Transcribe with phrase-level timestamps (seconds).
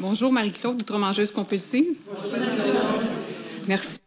[0.00, 1.84] Bonjour Marie-Claude, outre-mangeuse compulsive.
[3.68, 3.98] Merci.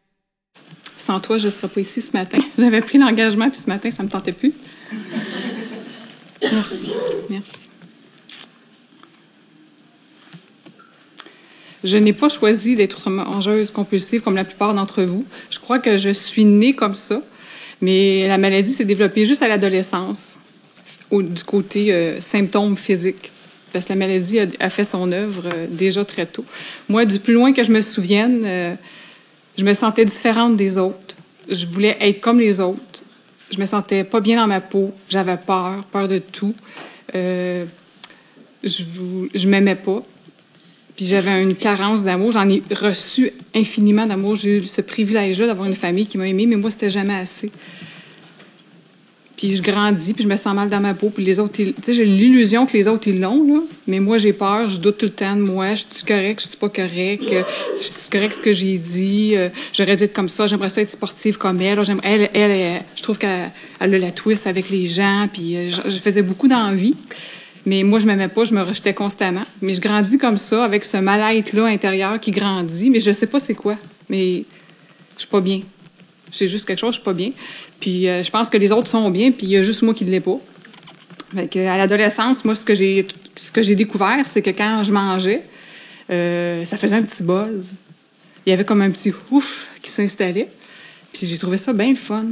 [0.97, 2.39] Sans toi, je ne serais pas ici ce matin.
[2.57, 4.53] J'avais pris l'engagement, puis ce matin, ça ne me tentait plus.
[6.41, 6.93] Merci.
[7.29, 7.69] Merci.
[11.83, 15.25] Je n'ai pas choisi d'être mangeuse compulsive comme la plupart d'entre vous.
[15.51, 17.21] Je crois que je suis née comme ça,
[17.81, 20.39] mais la maladie s'est développée juste à l'adolescence,
[21.11, 23.29] du côté euh, symptômes physiques
[23.73, 26.45] parce que la maladie a, fait son œuvre euh, déjà très tôt.
[26.87, 28.75] Moi, du plus loin que je me souvienne, euh,
[29.57, 31.15] je me sentais différente des autres.
[31.49, 32.79] Je voulais être comme les autres.
[33.51, 34.93] Je me sentais pas bien dans ma peau.
[35.09, 36.53] J'avais peur, peur de tout.
[37.15, 37.65] Euh,
[38.63, 38.83] je,
[39.33, 40.03] je m'aimais pas.
[40.95, 42.31] Puis j'avais une carence d'amour.
[42.31, 44.35] J'en ai reçu infiniment d'amour.
[44.35, 47.51] J'ai eu ce privilège-là d'avoir une famille qui m'a aimée, mais moi, c'était jamais assez.
[49.37, 51.09] Puis je grandis, puis je me sens mal dans ma peau.
[51.09, 53.61] Puis les autres, tu sais, j'ai l'illusion que les autres, ils l'ont, là.
[53.87, 55.73] Mais moi, j'ai peur, je doute tout le temps de moi.
[55.73, 57.23] Je suis correct, je suis pas correct?
[57.75, 59.33] Je suis correct ce que j'ai dit?
[59.35, 60.45] Euh, j'aurais dû être comme ça.
[60.45, 61.79] J'aimerais ça être sportive comme elle.
[62.03, 65.27] Elle, elle, je trouve qu'elle a la twist avec les gens.
[65.33, 66.95] Puis euh, je, faisais beaucoup d'envie.
[67.65, 69.43] Mais moi, je m'aimais pas, je me rejetais constamment.
[69.61, 72.91] Mais je grandis comme ça, avec ce mal-être-là intérieur qui grandit.
[72.91, 73.77] Mais je sais pas c'est quoi.
[74.09, 74.45] Mais
[75.15, 75.61] je suis pas bien.
[76.33, 77.31] J'ai juste quelque chose, je suis pas bien.
[77.79, 79.93] Puis euh, je pense que les autres sont bien, puis il y a juste moi
[79.93, 80.39] qui ne l'ai pas.
[81.35, 84.91] Fait à l'adolescence, moi, ce que j'ai ce que j'ai découvert, c'est que quand je
[84.91, 85.43] mangeais,
[86.09, 87.73] euh, ça faisait un petit buzz.
[88.45, 90.49] Il y avait comme un petit ouf qui s'installait.
[91.11, 92.27] Puis j'ai trouvé ça bien fun.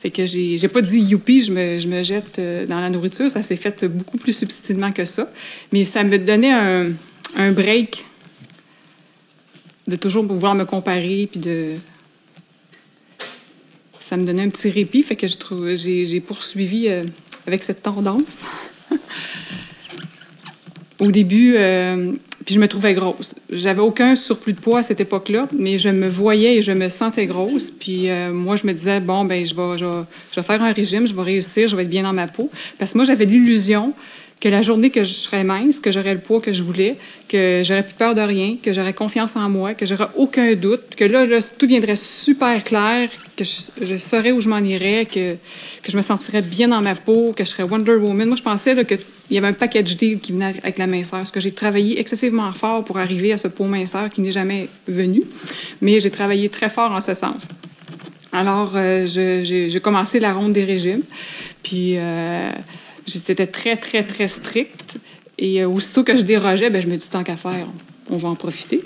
[0.00, 2.90] Fait que j'ai, j'ai pas dit youpi, je me, je me jette euh, dans la
[2.90, 3.30] nourriture.
[3.30, 5.30] Ça s'est fait beaucoup plus subtilement que ça.
[5.72, 6.88] Mais ça me donnait un,
[7.36, 8.04] un break
[9.86, 11.74] de toujours pouvoir me comparer puis de
[14.04, 17.04] ça me donnait un petit répit, fait que j'ai poursuivi euh,
[17.46, 18.44] avec cette tendance.
[21.00, 22.12] Au début, euh,
[22.44, 23.34] puis je me trouvais grosse.
[23.48, 26.90] J'avais aucun surplus de poids à cette époque-là, mais je me voyais et je me
[26.90, 27.70] sentais grosse.
[27.70, 31.08] Puis euh, moi, je me disais, bon, ben je vais, je, vais, faire un régime,
[31.08, 32.50] je vais réussir, je vais être bien dans ma peau.
[32.78, 33.94] Parce que moi, j'avais l'illusion
[34.40, 36.96] que la journée que je serais mince, que j'aurais le poids que je voulais,
[37.28, 40.96] que j'aurais plus peur de rien, que j'aurais confiance en moi, que j'aurais aucun doute,
[40.96, 41.24] que là,
[41.56, 45.34] tout viendrait super clair, que je, saurais où je m'en irais, que,
[45.82, 48.28] que je me sentirais bien dans ma peau, que je serais Wonder Woman.
[48.28, 48.98] Moi, je pensais qu'il
[49.30, 52.52] y avait un package deal qui venait avec la minceur, parce que j'ai travaillé excessivement
[52.52, 55.22] fort pour arriver à ce pot minceur qui n'est jamais venu,
[55.80, 57.48] mais j'ai travaillé très fort en ce sens.
[58.32, 61.02] Alors, euh, j'ai commencé la ronde des régimes,
[61.62, 61.94] puis...
[61.96, 62.50] Euh,
[63.06, 64.98] c'était très, très, très strict.
[65.38, 67.66] Et euh, aussitôt que je dérogeais, ben, je me dis tant qu'à faire,
[68.10, 68.82] on va en profiter.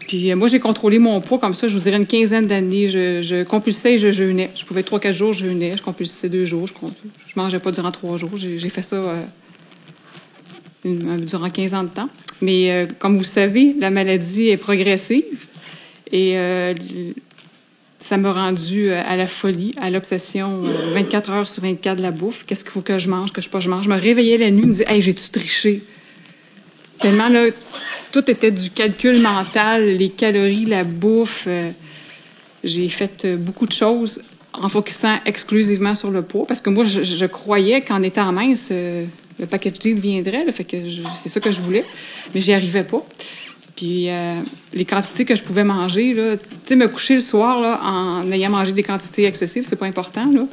[0.00, 2.88] Puis euh, moi, j'ai contrôlé mon poids comme ça, je vous dirais une quinzaine d'années.
[2.88, 4.50] Je, compulsais et je jeûnais.
[4.54, 5.76] Je pouvais trois, quatre jours jeûner.
[5.76, 6.66] Je compulsais deux jours.
[6.66, 6.74] Je,
[7.26, 8.36] je mangeais pas durant trois jours.
[8.36, 12.08] J'ai fait ça euh, durant 15 ans de temps.
[12.40, 15.46] Mais comme vous savez, la maladie est progressive.
[16.10, 16.36] Et
[18.00, 20.62] ça m'a rendu euh, à la folie, à l'obsession,
[20.94, 22.44] 24 euh, heures sur 24 de la bouffe.
[22.46, 23.84] Qu'est-ce qu'il faut que je mange, que je pas je mange?
[23.84, 25.82] Je me réveillais la nuit, me disais, hey, j'ai-tu triché?
[26.98, 27.46] Tellement, là,
[28.10, 31.44] tout était du calcul mental, les calories, la bouffe.
[31.46, 31.70] Euh,
[32.64, 34.22] j'ai fait beaucoup de choses
[34.52, 39.46] en focusant exclusivement sur le poids, parce que moi, je, croyais qu'en étant mince, le
[39.48, 41.84] package deal viendrait, c'est ça que je voulais,
[42.34, 43.06] mais j'y arrivais pas.
[43.80, 44.42] Puis euh,
[44.74, 48.50] les quantités que je pouvais manger, tu sais, me coucher le soir là, en ayant
[48.50, 50.30] mangé des quantités excessives, c'est pas important.
[50.30, 50.46] Là.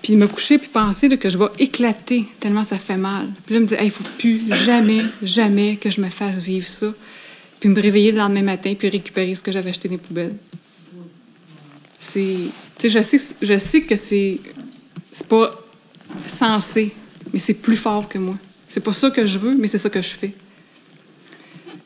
[0.00, 3.28] Puis me coucher puis penser que je vais éclater tellement ça fait mal.
[3.44, 6.94] Puis là, me dire, il faut plus jamais, jamais que je me fasse vivre ça.
[7.60, 10.36] Puis me réveiller le lendemain matin puis récupérer ce que j'avais acheté les poubelles.
[12.00, 12.36] C'est.
[12.78, 14.40] Tu je sais, je sais que c'est.
[15.10, 15.62] C'est pas
[16.26, 16.90] censé,
[17.34, 18.36] mais c'est plus fort que moi.
[18.66, 20.32] C'est pas ça que je veux, mais c'est ça que je fais.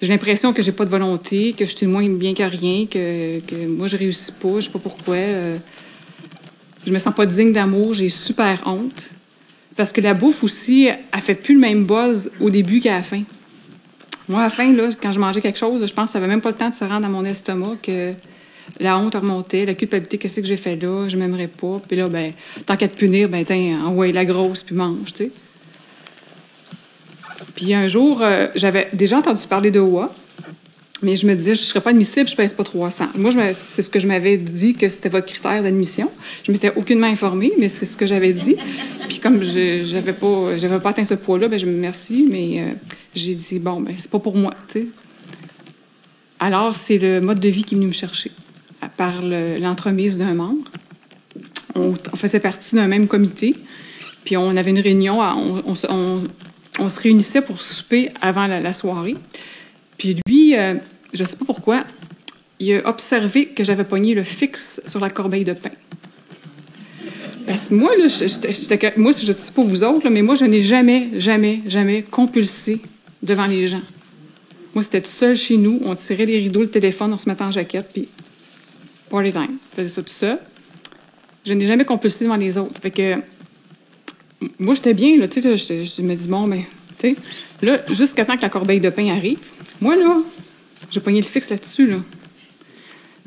[0.03, 3.41] J'ai l'impression que j'ai pas de volonté, que je suis moins bien que rien, que,
[3.41, 5.15] que moi je réussis pas, je sais pas pourquoi.
[5.15, 5.57] Euh,
[6.87, 9.11] je me sens pas digne d'amour, j'ai super honte.
[9.75, 13.03] Parce que la bouffe aussi, elle fait plus le même buzz au début qu'à la
[13.03, 13.23] fin.
[14.29, 16.27] Moi, à la fin, là, quand je mangeais quelque chose, je pense que ça avait
[16.27, 18.15] même pas le temps de se rendre à mon estomac que
[18.81, 21.81] la honte remontait, la culpabilité, qu'est-ce que j'ai fait là, je m'aimerais pas.
[21.87, 22.33] Puis là, ben,
[22.65, 25.31] tant qu'à te punir, ben, tiens, envoie la grosse, puis mange, tu sais.
[27.55, 30.09] Puis un jour, euh, j'avais déjà entendu parler de OA,
[31.03, 33.09] mais je me disais, je ne serais pas admissible, je ne pèse pas 300.
[33.17, 36.11] Moi, c'est ce que je m'avais dit que c'était votre critère d'admission.
[36.45, 38.57] Je m'étais aucunement informée, mais c'est ce que j'avais dit.
[39.09, 42.73] Puis comme je n'avais pas, pas atteint ce poids-là, ben je me remercie, mais euh,
[43.15, 44.55] j'ai dit, bon, ben c'est pas pour moi.
[46.41, 48.31] Alors, c'est le mode de vie qui est venu me chercher,
[48.97, 50.71] par l'entremise d'un membre.
[51.75, 53.55] On, faisait partie d'un même comité,
[54.25, 56.23] puis on avait une réunion, on, on, on
[56.89, 59.17] se réunissait pour souper avant la, soirée.
[59.97, 60.75] Puis lui, euh,
[61.13, 61.85] je ne sais pas pourquoi,
[62.61, 65.71] il a observé que j'avais pogné le fixe sur la corbeille de pain.
[67.47, 68.07] Parce que moi, là,
[68.97, 72.81] moi, je ne sais pas vous autres, mais moi, je n'ai jamais, jamais, jamais compulsé
[73.23, 73.83] devant les gens.
[74.75, 75.81] Moi, c'était tout seul chez nous.
[75.85, 78.09] On tirait les rideaux, le téléphone, on se mettait en jaquette, puis
[79.09, 79.59] party time.
[79.71, 80.39] Je faisais ça tout seul.
[81.47, 82.81] Je n'ai jamais compulsé devant les autres.
[82.83, 83.15] Fait que
[84.59, 86.65] moi, j'étais bien, là, tu sais, je, me dis, bon, mais,
[86.99, 87.17] tu sais,
[87.63, 89.39] là, jusqu'à temps que la corbeille de pain arrive,
[89.81, 90.19] moi, là,
[90.91, 91.97] j'ai pogné le fixe là-dessus, là.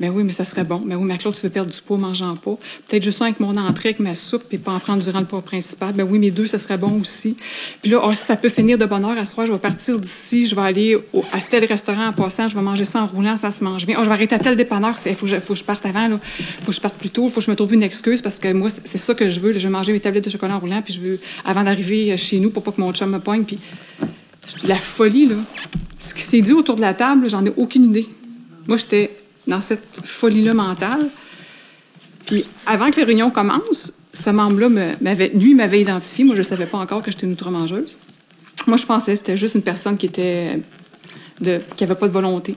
[0.00, 0.82] Ben oui, mais ça serait bon.
[0.82, 2.56] Ben oui, mais Claude, tu veux perdre du poids mangeant pas.
[2.88, 5.26] Peut-être juste ça avec mon entrée, avec ma soupe, puis pas en prendre durant le
[5.26, 5.92] poids principal.
[5.92, 7.36] Ben oui, mes deux, ça serait bon aussi.
[7.82, 10.46] Puis là, oh, ça peut finir de bonne heure à soir, je vais partir d'ici,
[10.46, 10.98] je vais aller
[11.32, 13.96] à tel restaurant en passant, je vais manger ça en roulant, ça se mange bien.
[13.98, 16.70] Oh, je vais arrêter à tel dépanneur, il faut, que je parte avant, il faut
[16.70, 18.50] que je parte plus tôt, il faut que je me trouve une excuse parce que
[18.54, 19.52] moi, c'est ça que je veux.
[19.52, 22.40] Je veux manger mes tablettes de chocolat en roulant, puis je veux, avant d'arriver chez
[22.40, 23.58] nous, pour pas que mon chum me poigne, puis
[24.64, 25.36] la folie, là.
[25.98, 28.08] Ce qui s'est dit autour de la table, j'en ai aucune idée.
[28.66, 29.10] Moi, j'étais
[29.50, 31.10] dans cette folie-là mentale.
[32.26, 34.68] Puis avant que les réunions commencent, ce membre-là,
[35.00, 36.24] m'avait, lui, m'avait identifié.
[36.24, 37.98] Moi, je ne savais pas encore que j'étais une outre-mangeuse.
[38.66, 40.60] Moi, je pensais que c'était juste une personne qui était
[41.42, 42.54] qui n'avait pas de volonté.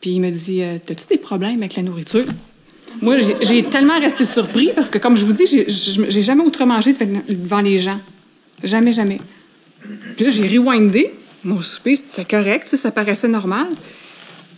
[0.00, 2.24] Puis il me dit euh, As-tu des problèmes avec la nourriture?
[3.02, 6.94] Moi, j'ai, tellement resté surpris parce que, comme je vous dis, j'ai jamais outre-mangé
[7.28, 8.00] devant les gens.
[8.64, 9.20] Jamais, jamais.
[10.16, 11.10] Puis là, j'ai rewindé.
[11.44, 13.66] Mon souper, c'était correct, ça paraissait normal.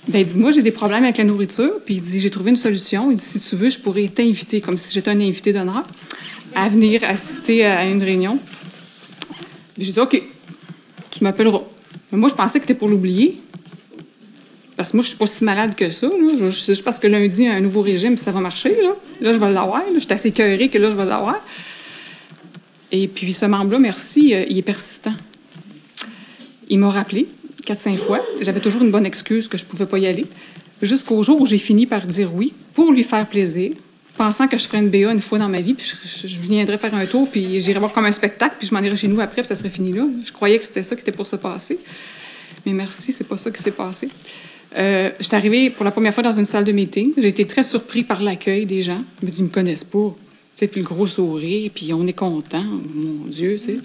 [0.08, 1.80] Ben, dis-moi, j'ai des problèmes avec la nourriture.
[1.84, 3.10] Puis il dit, j'ai trouvé une solution.
[3.10, 5.84] Il dit, si tu veux, je pourrais t'inviter, comme si j'étais un invité d'honneur,
[6.54, 8.38] à venir assister à une réunion.
[9.76, 10.22] J'ai dit, OK,
[11.10, 11.60] tu m'appelleras.
[12.10, 13.38] Mais moi, je pensais que tu pour l'oublier.
[14.76, 16.08] Parce que moi, je suis pas si malade que ça.
[16.46, 18.76] Juste parce que lundi, un nouveau régime, ça va marcher.
[18.80, 19.82] Là, là je vais l'avoir.
[19.92, 21.44] Je suis assez cœurée que là, je vais l'avoir.
[22.92, 25.12] Et puis, ce membre-là, merci, euh, il est persistant.
[26.70, 27.26] Il m'a rappelé
[27.68, 28.24] quatre, cinq fois.
[28.40, 30.24] J'avais toujours une bonne excuse que je pouvais pas y aller.
[30.80, 33.72] Jusqu'au jour où j'ai fini par dire oui pour lui faire plaisir,
[34.16, 35.92] pensant que je ferais une BA une fois dans ma vie, puis
[36.24, 38.96] je, viendrais faire un tour, puis j'irais voir comme un spectacle, puis je m'en irais
[38.96, 40.06] chez nous après, puis ça serait fini là.
[40.24, 41.78] Je croyais que c'était ça qui était pour se passer.
[42.64, 44.08] Mais merci, c'est pas ça qui s'est passé.
[44.78, 47.12] Euh, je suis arrivée pour la première fois dans une salle de meeting.
[47.18, 49.00] J'ai été très surpris par l'accueil des gens.
[49.20, 50.14] Ils me disent, ils me connaissent pas.
[50.56, 52.64] Puis le gros sourire, puis on est content.
[52.64, 53.78] Mon Dieu, tu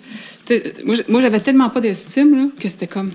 [0.46, 0.74] sais.
[0.84, 3.12] Moi, j'avais tellement pas d'estime que c'était comme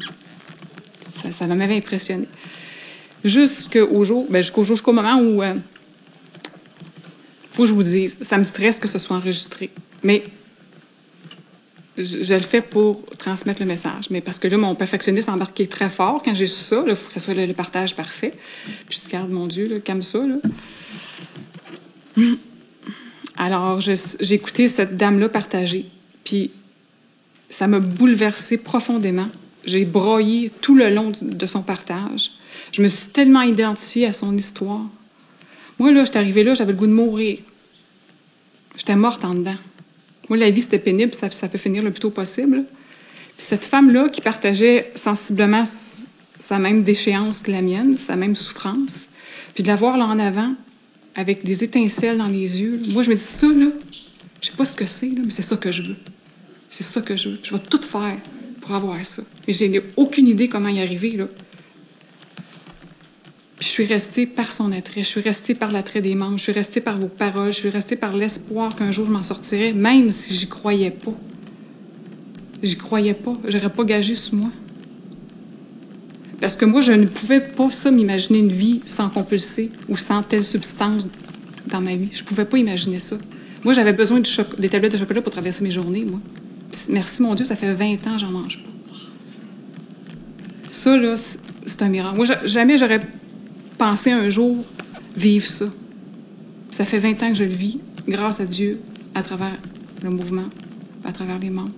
[1.31, 2.27] ça, m'avait impressionné.
[3.25, 5.55] Jusqu'au jour, ben jusqu'au jour, jusqu'au moment où, euh,
[7.53, 9.71] faut que je vous dise, ça me stresse que ce soit enregistré.
[10.03, 10.23] Mais
[11.99, 14.05] je, le fais pour transmettre le message.
[14.11, 16.85] Mais parce que là, mon perfectionniste embarqué très fort quand j'ai su ça.
[16.87, 18.35] Il faut que ce soit le, partage parfait.
[18.89, 20.21] Puis je dis, garde, mon Dieu, comme ça.
[20.25, 20.37] Là.
[23.37, 25.87] Alors, j'ai écouté cette dame-là partager.
[26.25, 26.51] Puis
[27.51, 29.29] ça m'a bouleversée profondément.
[29.65, 32.33] J'ai broyé tout le long de son partage.
[32.73, 34.87] Je me suis tellement identifiée à son histoire.
[35.79, 37.39] Moi, là, j'étais arrivée là, j'avais le goût de mourir.
[38.77, 39.57] J'étais morte en dedans.
[40.29, 42.65] Moi, la vie, c'était pénible, ça, ça peut finir le plus tôt possible.
[43.37, 45.65] Puis cette femme-là, qui partageait sensiblement
[46.39, 49.09] sa même déchéance que la mienne, sa même souffrance,
[49.55, 50.55] puis de la voir là en avant,
[51.15, 53.67] avec des étincelles dans les yeux, moi, je me dis, ça, là,
[54.41, 55.97] je sais pas ce que c'est, mais c'est ça que je veux.
[56.71, 57.39] C'est ça que je veux.
[57.43, 58.19] Je vais tout faire
[58.61, 59.23] pour avoir ça.
[59.47, 61.29] Et j'ai aucune idée comment y arriver, là.
[63.61, 66.53] je suis restée par son attrait, je suis restée par l'attrait des membres, je suis
[66.53, 70.11] restée par vos paroles, je suis restée par l'espoir qu'un jour je m'en sortirais, même
[70.11, 71.15] si j'y croyais pas.
[72.63, 74.51] J'y croyais pas, j'aurais pas gagé sur moi.
[76.41, 80.23] Parce que moi, je ne pouvais pas ça m'imaginer une vie sans compulser ou sans
[80.23, 81.09] telle substance
[81.67, 82.11] dans ma vie.
[82.13, 83.17] Je pouvais pas imaginer ça.
[83.65, 86.21] Moi, j'avais besoin de des tablettes de chocolat pour traverser mes journées, moi
[86.89, 88.71] merci mon Dieu, ça fait 20 ans que j'en mange pas.
[90.69, 92.17] Ça, là, c'est un miracle.
[92.17, 93.01] Moi, jamais j'aurais
[93.79, 94.65] pensé un jour
[95.17, 95.67] vivre ça.
[96.71, 98.81] Ça fait 20 ans que je le vis, grâce à Dieu,
[99.15, 99.57] à travers
[100.03, 100.49] le mouvement,
[101.05, 101.73] à travers les membres.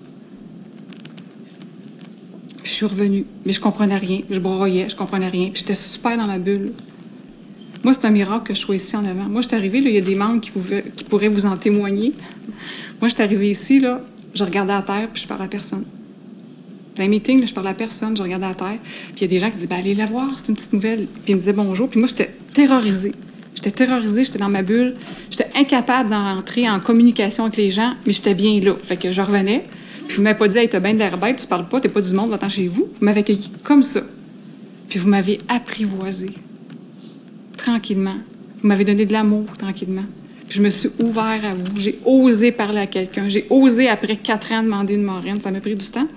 [2.70, 4.20] je suis revenue, mais je comprenais rien.
[4.30, 5.50] Je broyais, je comprenais rien.
[5.52, 6.72] J'étais super dans ma bulle.
[7.82, 9.24] Moi, c'est un miracle que je sois ici en avant.
[9.24, 10.52] Moi, je suis arrivée, il y a des membres qui,
[10.96, 12.12] qui pourraient vous en témoigner.
[13.00, 14.02] Moi, je suis arrivée ici, là,
[14.34, 15.84] je regardais à terre, puis je parlais à personne.
[16.96, 18.78] Dans les meetings, je parlais à personne, je regardais à terre.
[18.80, 20.72] Puis il y a des gens qui disaient ben, Allez la voir, c'est une petite
[20.72, 21.06] nouvelle.
[21.06, 21.88] Puis ils me disaient bonjour.
[21.88, 23.14] Puis moi, j'étais terrorisée.
[23.54, 24.96] J'étais terrorisée, j'étais dans ma bulle.
[25.30, 28.74] J'étais incapable d'entrer en communication avec les gens, mais j'étais bien là.
[28.82, 29.64] Fait que je revenais.
[30.06, 31.88] Puis vous m'avez pas dit Hey, t'as bien de l'air bête, tu parles pas, t'es
[31.88, 32.88] pas du monde, va chez vous.
[32.98, 34.00] Vous m'avez accueilli comme ça.
[34.88, 36.30] Puis vous m'avez apprivoisé.
[37.56, 38.16] Tranquillement.
[38.60, 40.04] Vous m'avez donné de l'amour, tranquillement
[40.50, 41.78] je me suis ouvert à vous.
[41.78, 43.28] J'ai osé parler à quelqu'un.
[43.28, 45.40] J'ai osé, après quatre ans, demander une marraine.
[45.40, 46.08] Ça m'a pris du temps.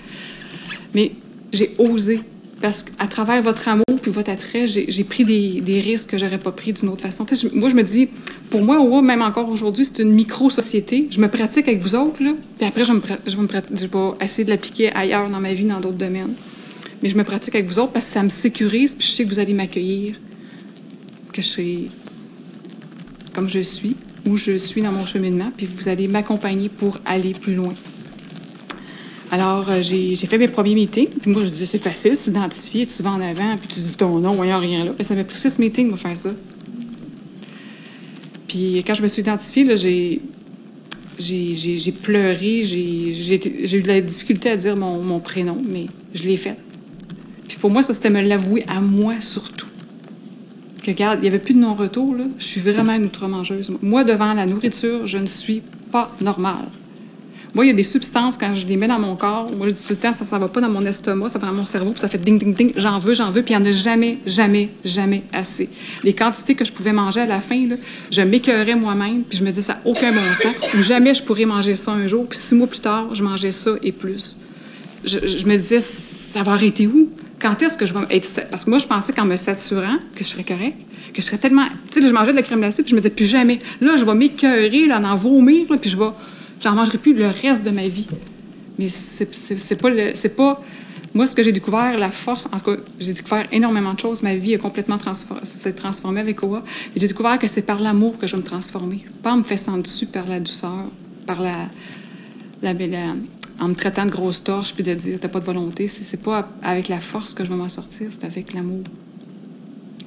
[0.94, 1.12] Mais
[1.54, 2.20] j'ai osé.
[2.60, 6.52] parce qu'à travers votre amour puis votre attrait, j'ai pris des, risques que j'aurais pas
[6.52, 7.26] pris d'une autre façon.
[7.54, 8.10] moi, je me dis,
[8.50, 11.08] pour moi, même encore aujourd'hui, c'est une micro-société.
[11.10, 12.92] Je me pratique avec vous autres, là, puis après, je,
[13.26, 16.34] je vais essayer de l'appliquer ailleurs dans ma vie, dans d'autres domaines.
[17.02, 19.24] Mais je me pratique avec vous autres parce que ça me sécurise, puis je sais
[19.26, 20.16] que vous allez m'accueillir,
[21.32, 21.90] que je suis
[23.34, 27.34] comme je suis, où je suis dans mon cheminement, puis vous allez m'accompagner pour aller
[27.34, 27.74] plus loin.
[29.32, 31.10] Alors, euh, j'ai fait mes premiers meetings.
[31.10, 34.20] Puis moi, je disais, c'est facile, s'identifier, tu vas en avant, puis tu dis ton
[34.20, 34.92] nom, voyons rien là.
[34.94, 36.30] Puis ça m'a pris six meetings pour faire ça.
[38.48, 39.66] Puis quand je me suis identifiée,
[41.18, 46.58] j'ai pleuré, j'ai eu de la difficulté à dire mon prénom, mais je l'ai fait.
[47.48, 49.68] Puis pour moi, ça, c'était me l'avouer à moi surtout.
[50.84, 52.16] Que, il n'y avait plus de non-retour.
[52.38, 53.72] Je suis vraiment une outre-mangeuse.
[53.82, 55.62] Moi, devant la nourriture, je ne suis
[55.92, 56.68] pas normale.
[57.54, 59.74] Moi, il y a des substances, quand je les mets dans mon corps, moi, je
[59.74, 61.66] dis tout le temps, ça ne va pas dans mon estomac, ça va dans mon
[61.66, 63.70] cerveau, puis ça fait ding, ding, ding, j'en veux, j'en veux, puis il n'y en
[63.70, 65.70] a jamais, jamais, jamais assez.
[66.04, 67.64] Les quantités que je pouvais manger à la fin,
[68.10, 71.22] je m'écœurais moi-même, puis je me disais, ça n'a aucun bon sens, ou jamais je
[71.22, 74.38] pourrais manger ça un jour, puis six mois plus tard, je mangeais ça et plus.
[75.06, 77.10] Je, me disais, ça va arrêter où?
[77.44, 78.50] Quand est-ce que je vais être...
[78.50, 80.78] Parce que moi, je pensais qu'en me saturant, que je serais correct,
[81.14, 81.68] que je serais tellement...
[81.92, 83.60] Tu sais, je mangeais de la crème glacée, puis je me disais, plus jamais.
[83.82, 86.10] Là, je vais m'écœurer, là, en vomir, puis je vais
[86.64, 88.08] J'en mangerai plus le reste de ma vie.
[88.80, 89.26] Mais c'est
[89.76, 90.62] pas c'est pas
[91.14, 94.24] moi ce que j'ai découvert la force en tout cas j'ai découvert énormément de choses
[94.24, 94.98] ma vie a complètement
[95.44, 96.64] s'est transformée avec Oa
[96.96, 99.78] j'ai découvert que c'est par l'amour que je vais me transformer pas en me faisant
[99.78, 100.86] dessus par la douceur
[101.28, 101.70] par la,
[102.64, 102.74] la,
[103.60, 106.50] en me traitant de grosse torche puis de dire t'as pas de volonté c'est pas
[106.62, 108.84] avec la force que je vais m'en sortir c'est avec l'amour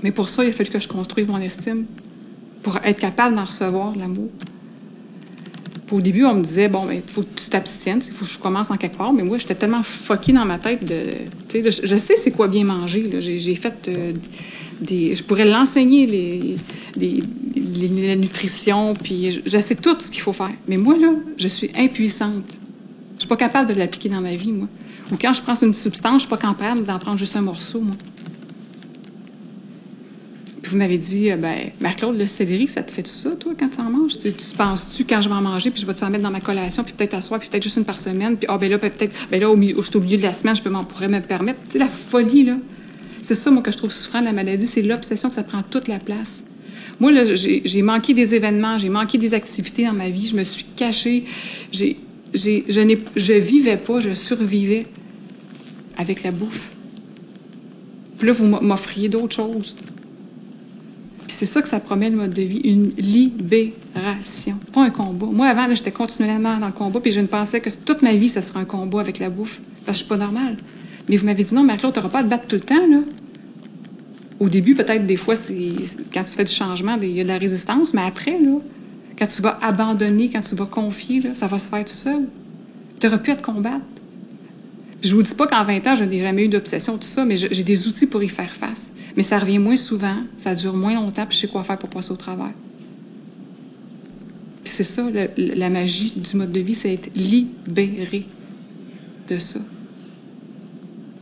[0.03, 1.87] mais pour ça il a fallu que je construise mon estime
[2.63, 4.31] pour être capable d'en recevoir l'amour
[5.93, 8.31] au début, on me disait, bon, il ben, faut que tu t'abstiennes, il faut que
[8.31, 9.13] je commence en quelque part.
[9.13, 11.15] Mais moi, j'étais tellement foquée dans ma tête de.
[11.53, 13.09] je, sais c'est quoi bien manger.
[13.21, 14.13] J'ai fait euh,
[14.81, 15.15] des.
[15.15, 16.07] Je pourrais l'enseigner,
[16.97, 17.23] les,
[18.07, 20.53] la nutrition, puis je, sais tout ce qu'il faut faire.
[20.67, 22.59] Mais moi, là, je suis impuissante.
[23.17, 24.69] Je suis pas capable de l'appliquer dans ma vie, moi.
[25.11, 27.81] Ou quand je prends une substance, je suis pas capable d'en prendre juste un morceau,
[27.81, 27.97] moi
[30.69, 33.81] vous m'avez dit, euh, ben, Marc-Claude, le céleri, ça te fait ça, toi, quand tu
[33.81, 34.19] en manges?
[34.19, 36.41] Tu, penses-tu, quand je vais en manger, puis je vais te en mettre dans ma
[36.41, 38.79] collation, puis peut-être à soir, puis peut-être juste une par semaine, puis, ah, ben là,
[38.79, 41.21] peut-être, ben là, au, milieu, au milieu de la semaine, je peux m'en pourrais me
[41.21, 41.61] permettre.
[41.67, 42.57] Tu sais, la folie, là.
[43.23, 45.63] C'est ça, moi, que je trouve souffrant de la maladie, c'est l'obsession que ça prend
[45.63, 46.45] toute la place.
[47.01, 50.43] Moi, là, j'ai manqué des événements, j'ai manqué des activités dans ma vie, je me
[50.43, 51.25] suis cachée,
[51.71, 51.99] j'ai,
[52.37, 54.87] je, vivais pas, je survivais
[55.97, 56.71] avec la bouffe.
[58.19, 59.77] Puis là, vous m'offriez d'autres choses
[61.37, 65.27] c'est ça que ça promet le mode de vie, une libération, pas un combat.
[65.27, 68.31] Moi, avant, j'étais continuellement dans le combat, puis je ne pensais que toute ma vie,
[68.31, 70.57] ça serait un combat avec la bouffe, parce que je suis pas normale.
[71.09, 72.87] Mais vous m'avez dit non, Marie-Claude, tu n'auras pas à te battre tout le temps,
[72.89, 73.01] là.
[74.41, 75.35] Au début, peut-être, des fois,
[76.13, 78.59] quand tu fais du changement, il y a de la résistance, mais après, là,
[79.19, 82.23] quand tu vas abandonner, quand tu vas confier, ça va se faire tout seul.
[83.01, 83.85] Tu n'auras plus à te combattre.
[85.03, 87.37] Je vous dis pas qu'en 20 ans, je n'ai jamais eu d'obsession, tout ça, mais
[87.37, 88.93] j'ai des outils pour y faire face.
[89.17, 91.89] Mais ça revient moins souvent, ça dure moins longtemps, puis je sais quoi faire pour
[91.89, 92.53] passer au travers.
[94.65, 95.07] Puis c'est ça,
[95.37, 98.27] la magie du mode de vie, c'est être libéré
[99.29, 99.61] de ça.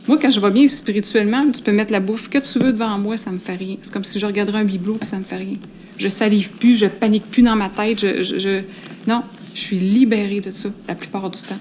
[0.07, 2.97] Moi, quand je vais bien spirituellement, tu peux mettre la bouffe que tu veux devant
[2.97, 3.77] moi, ça me fait rien.
[3.81, 5.57] C'est comme si je regarderais un bibelot, puis ça me fait rien.
[5.97, 7.99] Je salive plus, je panique plus dans ma tête.
[7.99, 8.61] je...
[9.07, 9.23] Non,
[9.53, 11.59] je suis libérée de ça la plupart du temps.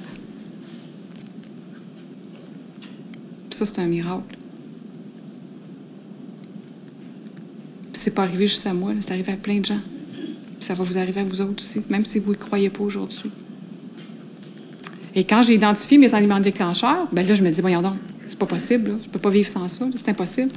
[3.55, 4.37] ça, c'est un miracle.
[7.93, 9.81] C'est pas arrivé juste à moi, c'est arrivé à plein de gens.
[10.61, 13.31] ça va vous arriver à vous autres aussi, même si vous ne croyez pas aujourd'hui.
[15.15, 17.95] Et quand j'ai identifié mes aliments déclencheurs, ben là, je me dis, voyons donc,
[18.29, 18.97] c'est pas possible, là.
[19.05, 20.51] je peux pas vivre sans ça, c'est impossible.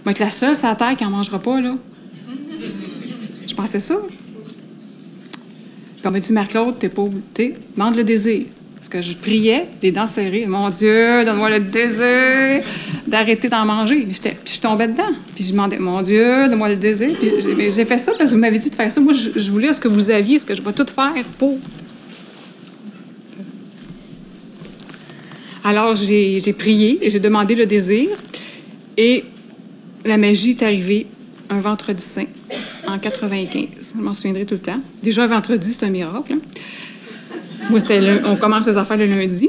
[0.00, 1.76] Je vais être la seule sur la terre qui n'en mangera pas, là.
[3.52, 3.96] Je pensais ça?
[6.04, 7.04] M'a dit, Marc-Claude, t'es pas...
[7.34, 8.46] T'es, demande le désir.
[8.76, 10.46] Parce que je priais, les dents serrées.
[10.46, 12.64] Mon Dieu, donne-moi le désir
[13.06, 14.06] d'arrêter d'en manger.
[14.06, 15.12] Puis, je tombais dedans.
[15.34, 17.10] Puis je demandais, mon Dieu, donne-moi le désir.
[17.58, 19.02] J'ai fait ça parce que vous m'avez dit de faire ça.
[19.02, 21.58] Moi, je, voulais ce que vous aviez, ce que je vais tout faire pour.
[25.62, 28.08] Alors, j'ai prié et j'ai demandé le désir.
[28.96, 29.26] Et
[30.06, 31.06] la magie est arrivée
[31.50, 32.24] un vendredi saint
[32.86, 33.94] en 95.
[33.96, 34.80] Je m'en souviendrai tout le temps.
[35.02, 36.34] Déjà, vendredi, c'est un miracle.
[36.34, 36.38] Hein.
[37.70, 37.80] Moi,
[38.26, 39.48] on commence les affaires le lundi.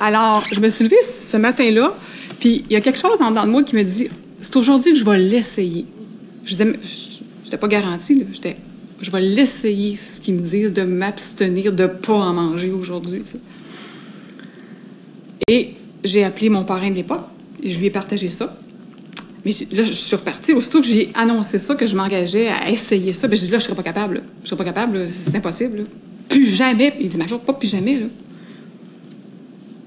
[0.00, 1.92] Alors, je me suis levée ce matin-là,
[2.38, 4.08] puis il y a quelque chose en dedans de moi qui me dit
[4.40, 5.86] c'est aujourd'hui que je vais l'essayer.
[6.44, 8.24] Je n'étais pas garantie,
[9.00, 13.22] je vais l'essayer, ce qu'ils me disent, de m'abstenir, de ne pas en manger aujourd'hui.
[15.48, 15.74] Et
[16.04, 17.26] j'ai appelé mon parrain de l'époque,
[17.68, 18.56] et je lui ai partagé ça.
[19.44, 20.52] Mais là, je suis repartie.
[20.52, 23.58] Aussitôt que j'ai annoncé ça, que je m'engageais à essayer ça, ben, je dis là,
[23.58, 24.22] je serais pas capable.
[24.42, 25.84] Je serais pas capable, c'est impossible.
[26.28, 26.94] Plus jamais.
[27.00, 27.98] Il dit, mais pas plus jamais.
[27.98, 28.06] Là.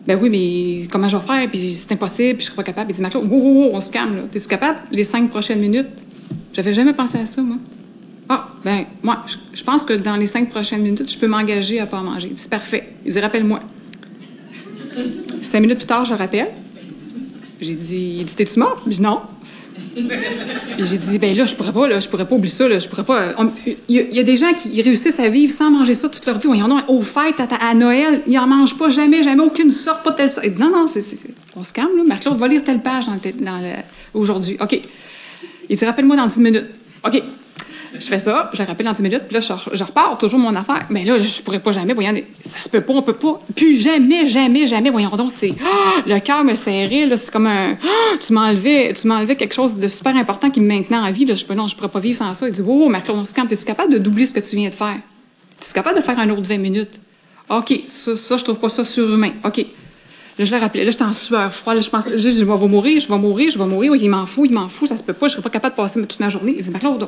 [0.08, 1.50] Ben oui, mais comment je vais faire?
[1.50, 2.92] Puis c'est impossible, puis je serais pas capable.
[2.92, 4.28] Il dit, Maclo, on se calme.
[4.32, 4.80] T'es-tu capable?
[4.92, 5.90] Les cinq prochaines minutes.
[6.54, 7.58] J'avais jamais pensé à ça, moi.
[8.30, 9.24] Ah, ben, moi,
[9.54, 12.30] je, pense que dans les cinq prochaines minutes, je peux m'engager à pas manger.
[12.32, 12.94] Il dit, parfait.
[13.06, 13.60] Il dit, rappelle-moi.
[15.42, 16.48] Cinq minutes plus tard, je rappelle.
[17.62, 18.82] J'ai dit, il dit, t'es-tu mort?
[18.88, 19.20] Je dis, non.
[20.80, 22.88] j'ai dit, ben là, je pourrais pas, là, je pourrais pas oublier ça, là, je
[22.88, 23.36] pourrais pas.
[23.88, 26.48] Il y, a des gens qui réussissent à vivre sans manger ça toute leur vie.
[26.48, 30.13] Voyons donc, aux fêtes, à, Noël, ils en mangent pas jamais, jamais, aucune sorte, pas
[30.13, 30.48] telle sorte.
[30.48, 30.88] Il dit, non, non,
[31.56, 32.03] on se calme, là.
[32.03, 33.06] Marc-Claude va lire telle page
[34.13, 34.58] aujourd'hui.
[34.60, 34.82] OK.
[35.70, 36.68] Il dit, rappelle-moi dans 10 minutes.
[37.06, 37.22] OK.
[37.93, 40.55] Je fais ça, je le rappelle dans 10 minutes, puis là, je, repars, toujours mon
[40.55, 40.86] affaire.
[40.89, 43.41] Mais là, je pourrais pas jamais, voyons, ça se peut pas, on peut pas.
[43.55, 45.53] Plus jamais, jamais, jamais, voyons donc, c'est.
[45.62, 47.74] Ah, le cœur me serrait, là, c'est comme un.
[47.74, 51.25] Ah, tu enlevé, tu m'as quelque chose de super important qui me maintenait en vie,
[51.25, 52.48] là, je peux, non, je pourrais pas vivre sans ça.
[52.48, 54.69] Il dit, wow, Marc-Claude, on se calme, es-tu capable de doubler ce que tu viens
[54.69, 54.98] de faire?
[55.62, 57.00] Es-tu capable de faire un autre 20 minutes?
[57.50, 59.31] OK, ça, ça, je trouve pas ça surhumain.
[59.43, 59.65] OK.
[60.40, 60.86] Là, je l'ai rappelé.
[60.86, 61.82] Là, j'étais en sueur froide.
[61.82, 63.92] Je pense, je, je, vais mourir, je vais mourir, je vais mourir.
[63.92, 65.28] Oui, il m'en fout, il m'en fout, ça se peut pas.
[65.28, 66.56] Je serais pas capable de passer toute ma journée.
[66.58, 67.08] Il dit, Marc-Claude,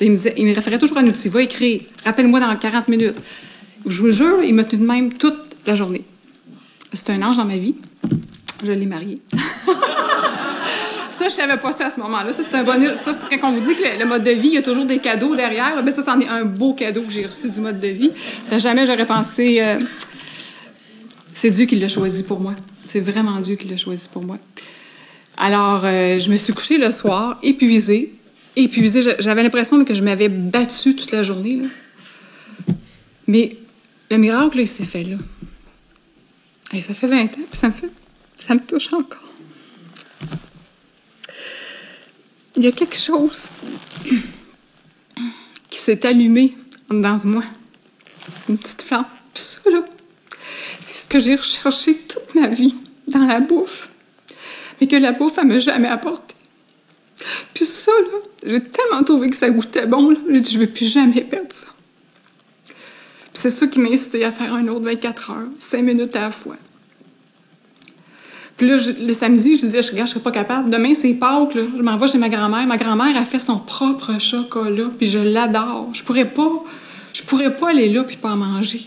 [0.00, 1.28] il me disait, il me référait toujours à un outil.
[1.28, 1.82] Va écrire.
[2.04, 3.16] Rappelle-moi dans 40 minutes.
[3.86, 6.04] Je vous jure, il m'a tenu de même toute la journée.
[6.92, 7.74] C'est un ange dans ma vie.
[8.64, 9.20] Je l'ai marié.
[11.10, 12.32] ça, je savais pas ça à ce moment-là.
[12.32, 12.94] Ça, c'est un bonus.
[12.94, 14.84] Ça, c'est quand on vous dit que le, mode de vie, il y a toujours
[14.84, 15.82] des cadeaux derrière.
[15.82, 18.10] Ben, ça, c'en est un beau cadeau que j'ai reçu du mode de vie.
[18.56, 19.60] Jamais j'aurais pensé.
[19.62, 19.78] Euh,
[21.40, 22.54] c'est Dieu qui l'a choisi pour moi.
[22.86, 24.36] C'est vraiment Dieu qui l'a choisi pour moi.
[25.38, 28.12] Alors, euh, je me suis couchée le soir, épuisée.
[28.56, 29.00] Épuisée.
[29.20, 31.60] J'avais l'impression que je m'avais battue toute la journée.
[33.26, 33.56] Mais
[34.10, 35.16] le miracle, il s'est fait là.
[36.74, 37.90] Et ça fait 20 ans, puis ça me fait.
[38.36, 39.32] Ça me touche encore.
[42.54, 43.48] Il y a quelque chose
[45.70, 46.50] qui s'est allumé
[46.90, 47.44] dans moi.
[48.46, 49.06] Une petite flamme.
[49.32, 49.82] Puis ça, là,
[50.90, 52.74] ce que j'ai recherché toute ma vie
[53.06, 53.88] dans la bouffe,
[54.80, 56.34] mais que la bouffe, elle m'a jamais apporté.
[57.54, 60.90] Puis ça, là, j'ai tellement trouvé que ça goûtait bon, j'ai dit, je vais plus
[60.90, 61.68] jamais perdre ça.
[62.66, 66.22] Puis c'est ça qui m'a incité à faire un autre 24 heures, 5 minutes à
[66.22, 66.56] la fois.
[68.56, 70.68] Puis là, le samedi, je disais, je, je serais pas capable.
[70.68, 71.62] Demain, c'est Pâques, là.
[71.74, 72.66] Je m'en vais chez ma grand-mère.
[72.66, 75.88] Ma grand-mère a fait son propre chocolat, puis je l'adore.
[75.94, 76.50] Je pourrais pas,
[77.14, 78.86] je pourrais pas aller là puis pas en manger.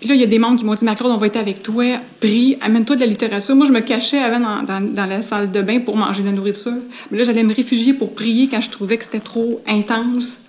[0.00, 1.62] Puis là, il y a des membres qui m'ont dit, Macron, on va être avec
[1.62, 3.54] toi, prie, amène-toi de la littérature.
[3.54, 6.76] Moi, je me cachais avant dans, la salle de bain pour manger de la nourriture.
[7.10, 10.40] Mais là, j'allais me réfugier pour prier quand je trouvais que c'était trop intense.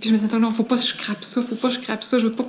[0.00, 1.80] Puis je me disais, non, faut pas que je crappe ça, faut pas que je
[1.80, 2.48] crappe ça, je veux pas.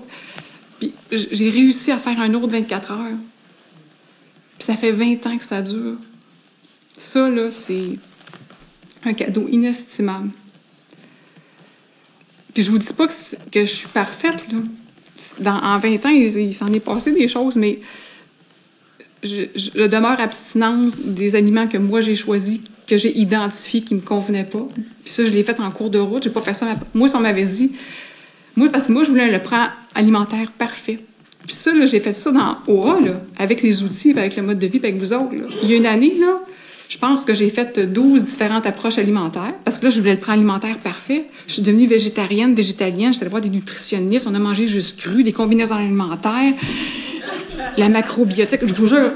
[0.80, 3.17] Puis j'ai réussi à faire un autre 24 heures.
[4.58, 5.98] Puis ça fait 20 ans que ça dure.
[6.98, 8.00] Ça, là, c'est
[9.04, 10.32] un cadeau inestimable.
[12.54, 13.13] Puis je vous dis pas que,
[13.52, 14.60] que je suis parfaite, là
[15.45, 17.80] en 20 ans, il, s'en est passé des choses, mais
[19.24, 24.43] je, demeure abstinence des aliments que moi j'ai choisis, que j'ai identifiés, qui me convenaient
[24.43, 24.67] pas.
[25.04, 26.24] Puis ça, je l'ai fait en cours de route.
[26.24, 26.67] J'ai pas fait ça.
[26.93, 27.71] Moi, ça m'avait dit.
[28.56, 31.00] Moi, parce que moi, je voulais un plan alimentaire parfait.
[31.45, 34.67] Puis ça, j'ai fait ça dans OA, là, avec les outils, avec le mode de
[34.67, 35.34] vie, avec vous autres.
[35.63, 36.41] Il y a une année, là,
[36.91, 40.19] je pense que j'ai fait 12 différentes approches alimentaires parce que là, je voulais le
[40.19, 41.23] plan alimentaire parfait.
[41.47, 43.13] Je suis devenue végétarienne, végétalienne.
[43.13, 44.27] J'étais allée voir des nutritionnistes.
[44.27, 46.54] On a mangé juste cru, des combinaisons alimentaires,
[47.77, 48.60] la macrobiotique.
[48.65, 49.13] Je vous jure,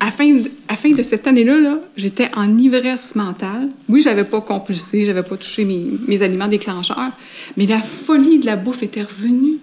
[0.00, 3.68] à fin de, fin de cette année-là, -là, j'étais en ivresse mentale.
[3.90, 7.12] Oui, j'avais pas compulsé, j'avais pas touché mes, aliments déclencheurs,
[7.58, 9.58] mais la folie de la bouffe était revenue.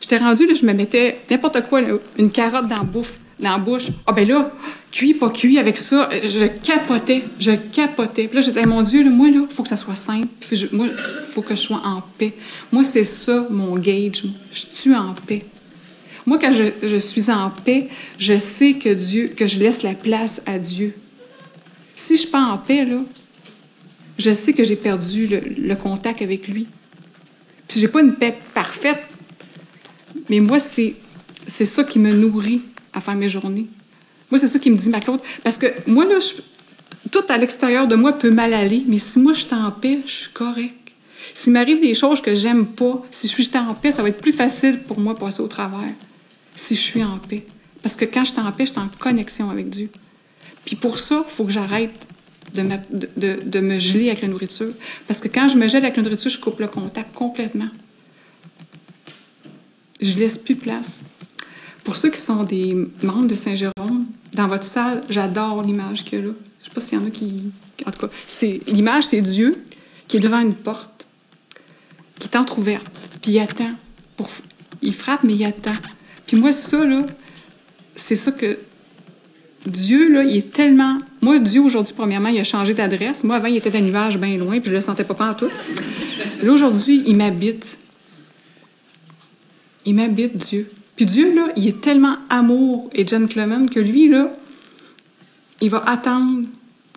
[0.00, 1.80] J'étais rendue, là, je me mettais n'importe quoi,
[2.18, 3.88] une carotte dans la bouffe dans la bouche.
[4.06, 4.50] Ah ben là,
[4.90, 8.28] cuit, pas cuit, avec ça, je capotais, je capotais.
[8.28, 10.28] Puis là, je disais, mon Dieu, moi, là, faut que ça soit simple.
[10.72, 12.32] moi, il faut que je sois en paix.
[12.70, 14.24] Moi, c'est ça, mon gauge.
[14.52, 15.44] Je suis en paix.
[16.24, 20.40] Moi, quand je, suis en paix, je sais que Dieu, que je laisse la place
[20.46, 20.94] à Dieu.
[21.96, 23.00] Si je suis pas en paix, là,
[24.18, 26.68] je sais que j'ai perdu le, le, contact avec lui.
[27.66, 29.02] Puis j'ai pas une paix parfaite,
[30.30, 30.94] mais moi, c'est
[31.48, 33.66] ça qui me nourrit à faire mes journées.
[34.30, 35.20] Moi, c'est ça qui me dit, ma Claude.
[35.42, 36.18] Parce que moi, là,
[37.10, 40.00] tout à l'extérieur de moi peut mal aller, mais si moi, je suis en paix,
[40.04, 40.74] je suis correct.
[41.34, 44.20] S'il m'arrive des choses que j'aime pas, si je suis en paix, ça va être
[44.20, 45.92] plus facile pour moi de passer au travers.
[46.54, 47.44] Si je suis en paix.
[47.82, 49.90] Parce que quand je suis en paix, je suis en connexion avec Dieu.
[50.64, 52.06] Puis pour ça, il faut que j'arrête
[52.54, 54.72] de me, geler avec la nourriture.
[55.08, 57.68] Parce que quand je me gèle avec la nourriture, je coupe le contact complètement.
[60.00, 61.04] Je laisse plus de place
[61.84, 66.22] Pour ceux qui sont des membres de Saint-Jérôme, dans votre salle, j'adore l'image qu'il y
[66.22, 66.32] a là.
[66.60, 67.44] Je sais pas s'il y en a qui...
[67.84, 68.12] En tout cas,
[68.68, 69.64] l'image, c'est Dieu
[70.06, 71.06] qui est devant une porte,
[72.18, 72.86] qui est entrouverte,
[73.20, 73.72] puis il attend.
[74.16, 74.28] Pour...
[74.80, 75.72] Il frappe, mais il attend.
[76.26, 77.00] Puis moi, ça, là,
[77.96, 78.58] c'est ça que
[79.66, 80.98] Dieu, là, il est tellement.
[81.20, 83.24] Moi, Dieu, aujourd'hui, premièrement, il a changé d'adresse.
[83.24, 85.48] Moi, avant, il était d'un nuage bien loin, puis je le sentais pas en tout.
[86.42, 87.78] Là, aujourd'hui, il m'habite.
[89.84, 90.70] Il m'habite, Dieu.
[91.04, 94.32] Dieu, là, il est tellement amour et gentleman que lui, là,
[95.60, 96.46] il va attendre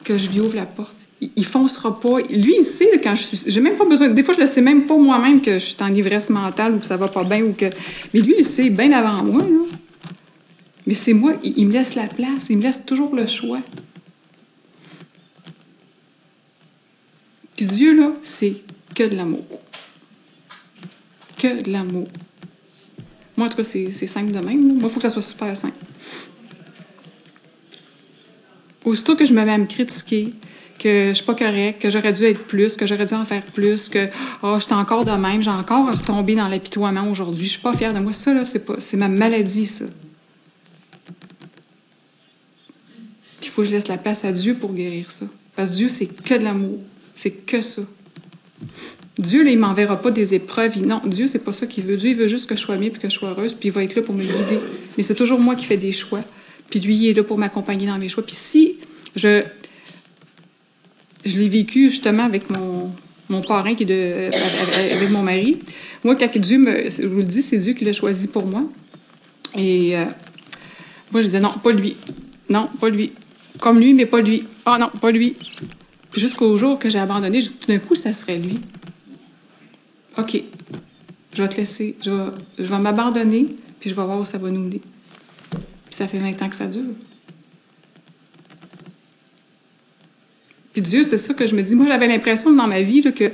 [0.04, 0.96] que je lui ouvre la porte.
[1.22, 2.20] Il, il foncera pas.
[2.30, 3.44] Lui, il sait, quand je suis.
[3.48, 4.10] J'ai même pas besoin.
[4.10, 6.80] Des fois, je le sais même pas moi-même que je suis en ivresse mentale ou
[6.80, 7.66] que ça va pas bien ou que.
[8.14, 9.44] Mais lui, il sait bien avant moi.
[10.88, 13.62] Mais c'est moi, il, il me laisse la place, il me laisse toujours le choix.
[17.56, 18.62] Puis Dieu, là, c'est
[18.94, 19.46] que de l'amour.
[21.38, 22.08] Que de l'amour.
[23.38, 24.78] Moi, en tout cas, c'est simple de même.
[24.78, 25.76] Moi, il faut que ça soit super simple.
[28.84, 30.34] Aussitôt que je me mets à me critiquer,
[30.78, 33.44] que je suis pas correct, que j'aurais dû être plus, que j'aurais dû en faire
[33.44, 34.10] plus, que
[34.44, 37.74] oh, je suis encore de même, j'ai encore tombé dans l'apitoiement aujourd'hui, je suis pas
[37.74, 38.14] fière de moi.
[38.14, 39.86] Ça, là, c'est ma maladie, ça.
[43.42, 45.26] Il faut que je laisse la place à Dieu pour guérir ça.
[45.56, 46.80] Parce que Dieu, c'est que de l'amour.
[47.16, 47.84] C'est que ça.
[49.18, 50.86] Dieu, là, il m'enverra pas des épreuves.
[50.86, 51.96] Non, Dieu, c'est pas ça qu'il veut.
[51.98, 53.72] Dieu, il veut juste que je sois bien puis que je sois heureuse, puis il
[53.72, 54.60] va être là pour me guider.
[54.98, 56.22] Mais c'est toujours moi qui fais des choix.
[56.70, 58.26] Puis lui, il est là pour m'accompagner dans mes choix.
[58.26, 58.76] Puis si
[59.16, 59.44] je.
[61.24, 62.92] Je l'ai vécu justement avec mon,
[63.30, 65.58] mon parrain qui est de, avec- avec mon mari.
[66.04, 66.90] Moi, quand Dieu me.
[66.90, 68.62] Je vous le dis, c'est Dieu qui l'a choisi pour moi.
[69.56, 70.06] Et euh,
[71.12, 71.96] moi, je disais non, pas lui.
[72.50, 73.12] Non, pas lui.
[73.60, 74.44] Comme lui, mais pas lui.
[74.66, 75.36] Ah non, pas lui.
[76.16, 78.62] Jusqu'au jour que j'ai abandonné, tout d'un coup, ça serait lui.
[80.18, 80.42] OK,
[81.34, 81.96] je vais te laisser.
[82.02, 82.12] Je
[82.64, 83.48] vais, m'abandonner,
[83.80, 84.82] puis je vais voir où ça va nous mener.
[85.52, 86.84] Puis ça fait 20 ans que ça dure.
[90.72, 91.76] Puis Dieu, c'est ça que je me dis.
[91.76, 93.32] Moi, j'avais l'impression dans ma vie que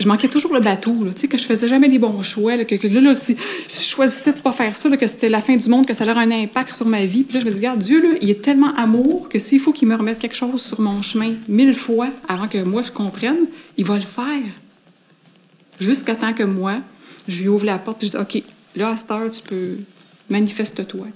[0.00, 3.00] je manquais toujours le bateau, là, que je faisais jamais les bons choix, que, là,
[3.00, 3.36] là, si,
[3.68, 6.18] je choisissais de pas faire ça, que c'était la fin du monde, que ça aurait
[6.18, 7.24] un impact sur ma vie.
[7.24, 9.72] Puis là, je me dis, regarde, Dieu, là, il est tellement amour que s'il faut
[9.72, 13.46] qu'il me remette quelque chose sur mon chemin mille fois avant que moi je comprenne,
[13.76, 14.42] il va le faire.
[15.78, 16.80] Jusqu'à temps que moi,
[17.28, 18.42] je lui ouvre la porte et je dis, OK,
[18.74, 19.76] là, à cette heure, tu peux,
[20.30, 21.06] manifeste-toi.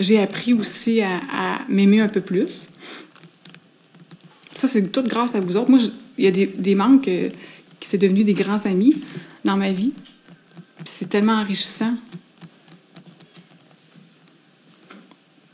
[0.00, 2.68] J'ai appris aussi à m'aimer un peu plus.
[4.56, 5.70] Ça, c'est tout grâce à vous autres.
[5.70, 5.78] Moi,
[6.18, 7.28] il y a des, membres que-
[7.78, 9.02] qui sont devenus des grands amis
[9.44, 9.92] dans ma vie.
[10.84, 11.94] C'est tellement enrichissant.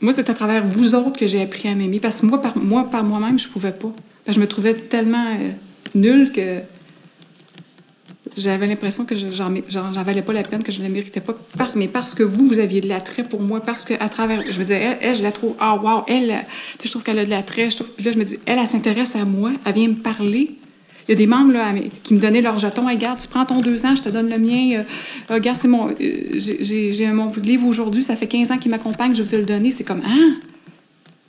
[0.01, 1.99] Moi, c'est à travers vous autres que j'ai appris à m'aimer.
[1.99, 3.93] Parce que moi, par moi, par moi-même, je pouvais pas.
[4.27, 5.51] Je me trouvais tellement euh,
[5.95, 6.59] nulle que
[8.37, 11.35] j'avais l'impression que je- j'en valais pas la peine, que je ne la méritais pas.
[11.75, 14.57] Mais parce que vous, vous aviez de l'attrait pour moi, parce que à travers, je
[14.59, 16.33] me disais, elle, je la trouve, ah wow, elle, tu
[16.79, 17.67] sais, je trouve qu'elle a de l'attrait.
[17.69, 20.51] trouve- Puis là, je me dis, elle, elle s'intéresse à moi, elle vient me parler.
[21.07, 22.87] Il y a des membres là, qui me donnaient leur jeton.
[22.87, 24.77] Hey, regarde, tu prends ton deux ans, je te donne le mien.
[24.79, 24.83] Euh,
[25.31, 25.89] euh, regarde, c'est mon.
[25.89, 29.45] euh, j'ai- mon livre aujourd'hui, ça fait 15 ans qu'il m'accompagne, je vais te le
[29.45, 29.69] donner.
[29.71, 30.35] C'est comme, hein?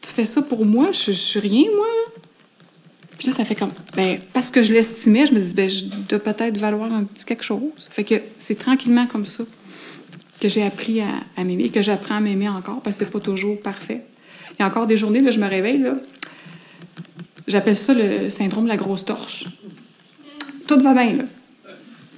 [0.01, 0.93] Tu fais ça pour moi?
[0.93, 1.87] Je, je suis rien, moi.
[3.19, 5.85] Puis là, ça fait comme, ben, parce que je l'estimais, je me dis, ben, je
[5.85, 7.89] dois peut-être valoir un petit quelque chose.
[7.91, 9.45] Fait que c'est tranquillement comme ça
[10.41, 13.21] que j'ai appris à, à m'aimer que j'apprends à m'aimer encore parce que c'est pas
[13.21, 14.03] toujours parfait.
[14.53, 15.95] Il y a encore des journées, là, je me réveille, là.
[17.47, 19.49] J'appelle ça le syndrome de la grosse torche.
[20.67, 21.25] Tout va bien, là.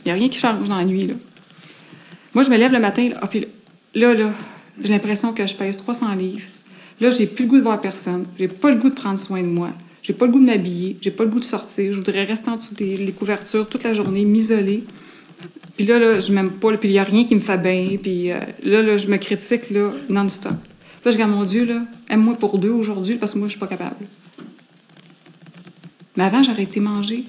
[0.04, 1.14] Il n'y a rien qui change dans la nuit, là.
[2.34, 3.46] Moi, je me lève le matin, là, ah, puis
[3.94, 4.30] là, là,
[4.82, 6.46] j'ai l'impression que je pèse 300 livres.
[7.00, 8.26] Là, j'ai plus le goût de voir personne.
[8.38, 9.70] J'ai pas le goût de prendre soin de moi.
[10.06, 10.96] J'ai pas le goût de m'habiller.
[11.00, 11.92] J'ai pas le goût de sortir.
[11.92, 14.84] Je voudrais rester en dessous des les couvertures toute la journée, m'isoler.
[15.76, 17.96] Puis là, là, je m'aime pas, puis il y a rien qui me fait bien.
[18.00, 20.52] Puis euh, là, là, je me critique, là, non-stop.
[20.52, 23.58] Là, je regarde mon Dieu, là, aime-moi pour deux aujourd'hui, parce que moi, je suis
[23.58, 23.96] pas capable.
[26.16, 27.24] Mais avant, j'aurais été manger.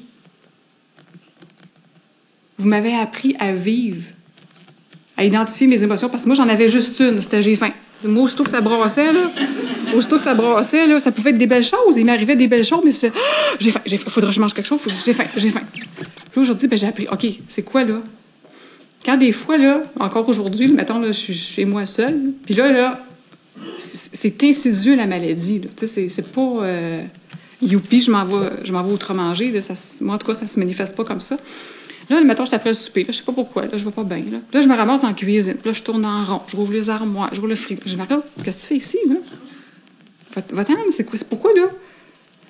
[2.59, 4.03] Vous m'avez appris à vivre,
[5.17, 7.71] à identifier mes émotions, parce que moi, j'en avais juste une, c'était j'ai faim.
[8.03, 9.31] Moi, aussitôt que ça brassait, là,
[10.17, 10.33] que ça
[10.85, 11.95] là, ça pouvait être des belles choses.
[11.97, 14.39] Il m'arrivait des belles choses, mais c'est Ah, j'ai faim, j'ai faim, faudrait que je
[14.41, 15.61] mange quelque chose, j'ai faim, j'ai faim.
[16.31, 18.01] Puis aujourd'hui, ben, j'ai appris, OK, c'est quoi, là?
[19.05, 22.71] Quand des fois, là, encore aujourd'hui, mettons, là, je suis chez moi seule, puis là,
[22.71, 22.99] là,
[23.79, 25.61] c'est insidieux, la maladie.
[25.61, 26.41] Tu sais, c'est- pas...
[26.41, 27.01] euh,
[27.61, 29.49] youpi, je m'en vais, je m'en vais autre manger.
[29.51, 31.37] Là, ça, se- moi, en tout cas, ça se manifeste pas comme ça.
[32.09, 33.01] Là, le matin, je après le souper.
[33.03, 33.63] Là, je sais pas pourquoi.
[33.65, 34.23] Là, je vais pas bien.
[34.31, 34.61] Là.
[34.61, 35.57] Je me ramasse dans la cuisine.
[35.65, 36.41] Là, je tourne en rond.
[36.47, 37.29] Je rouvre les armoires.
[37.31, 37.81] Je rouvre le frigo.
[37.85, 38.23] Je me regarde.
[38.43, 39.15] Qu'est-ce que tu fais ici, là?
[40.35, 41.19] Va- Va-t'en, c'est quoi?
[41.29, 41.65] Pourquoi, là?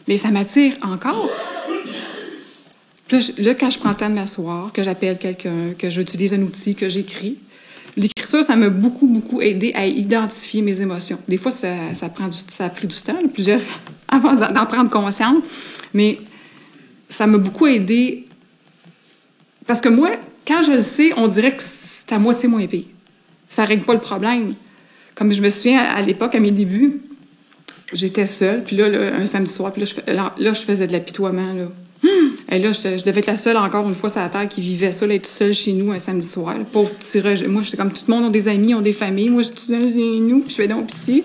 [0.07, 1.29] Mais ça m'attire encore.
[3.11, 6.75] Là, quand je prends le temps de m'asseoir, que j'appelle quelqu'un, que j'utilise un outil,
[6.75, 7.37] que j'écris,
[7.95, 11.17] l'écriture, ça m'a beaucoup, beaucoup aidé à identifier mes émotions.
[11.27, 11.69] Des fois, ça,
[12.13, 13.61] prend du, ça a pris du temps, plusieurs,
[14.09, 15.41] avant d'en prendre conscience,
[15.93, 16.19] mais
[17.09, 18.26] ça m'a beaucoup aidé
[19.67, 20.11] parce que moi,
[20.47, 22.85] quand je le sais, on dirait que c'est à moitié moins pire.
[23.49, 24.53] Ça règle pas le problème.
[25.15, 27.01] Comme je me souviens, à l'époque, à mes débuts,
[27.93, 31.53] j'étais seule, puis là, un samedi soir, puis là, je, là, je faisais de l'apitoiement.
[32.03, 32.31] Hum!
[32.49, 34.91] Et là, je, devais être la seule, encore une fois, sur la terre qui vivait
[34.91, 36.55] ça, là, être seule chez nous un samedi soir.
[36.71, 37.47] Pauvre petit rejet.
[37.47, 39.29] Moi, j'étais comme tout le monde ont des amis, ont des familles.
[39.29, 41.23] Moi, je suis seule chez nous, puis je fais donc ici.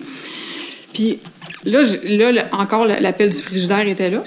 [0.93, 1.19] Puis
[1.65, 1.83] là,
[2.31, 4.23] là, encore, l'appel du frigidaire était là.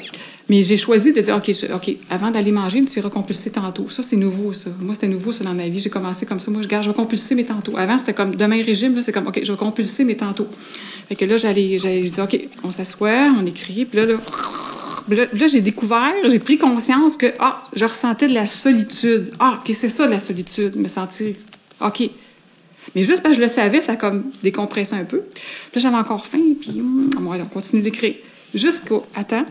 [0.48, 3.88] Mais j'ai choisi de dire, OK, OK, avant d'aller manger, tu iras compulser tantôt.
[3.88, 4.70] Ça, c'est nouveau, ça.
[4.80, 5.80] Moi, c'était nouveau, ça, dans ma vie.
[5.80, 6.52] J'ai commencé comme ça.
[6.52, 7.76] Moi, je garde, je vais compulser mes tantôt.
[7.76, 10.46] Avant, c'était comme demain régime, là, c'est comme, OK, je vais compulser mes tantôt.
[11.08, 14.16] Fait que là, j'allais, j'allais je dis, OK, on s'assoit, on écrit, puis là, là,
[15.08, 19.32] là, j'ai découvert, j'ai pris conscience que, ah, je ressentais de la solitude.
[19.40, 21.34] Ah, OK, c'est ça, de la solitude, me sentir,
[21.80, 22.08] OK.
[22.94, 25.18] Mais juste parce que je le savais, ça a comme décompressé un peu.
[25.18, 28.14] Là, j'avais encore faim, puis hum, on continue d'écrire.
[28.54, 29.44] Jusqu'au attends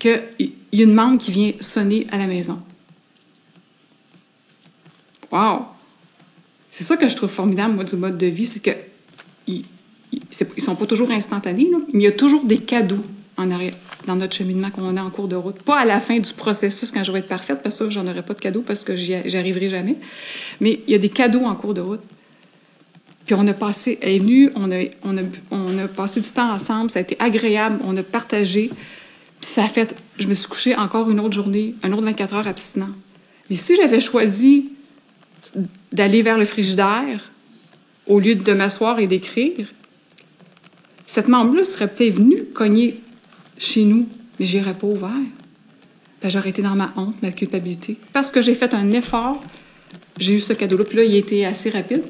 [0.00, 2.58] qu'il y a une membre qui vient sonner à la maison.
[5.30, 5.66] Wow!
[6.70, 8.70] C'est ça que je trouve formidable, moi, du mode de vie, c'est que
[9.46, 9.64] ils,
[10.12, 13.04] ils, c'est- ils sont pas toujours instantanés, mais il y a toujours des cadeaux
[13.36, 13.74] en arrière,
[14.06, 15.62] dans notre cheminement qu'on a en cours de route.
[15.62, 18.22] Pas à la fin du processus, quand je vais être parfaite, parce que j'en aurai
[18.22, 19.96] pas de cadeaux, parce que j'y arriverai jamais.
[20.60, 22.02] Mais il y a des cadeaux en cours de route.
[23.24, 24.68] Puis on a passé, elle est on
[25.52, 28.70] on a passé du temps ensemble, ça a été agréable, on a partagé.
[29.40, 32.46] Ça a fait, je me suis couchée encore une autre journée, un autre 24 heures
[32.46, 32.90] abstinent.
[33.48, 34.70] Mais si j'avais choisi
[35.92, 37.30] d'aller vers le frigidaire
[38.06, 39.66] au lieu de m'asseoir et d'écrire,
[41.06, 43.00] cette membre-là serait peut-être venue cogner
[43.58, 45.10] chez nous, mais je n'irais pas ouvert.
[46.22, 47.96] Ben, j'aurais été dans ma honte, ma culpabilité.
[48.12, 49.40] Parce que j'ai fait un effort,
[50.18, 50.84] j'ai eu ce cadeau-là.
[50.84, 52.02] Puis là, il a été assez rapide.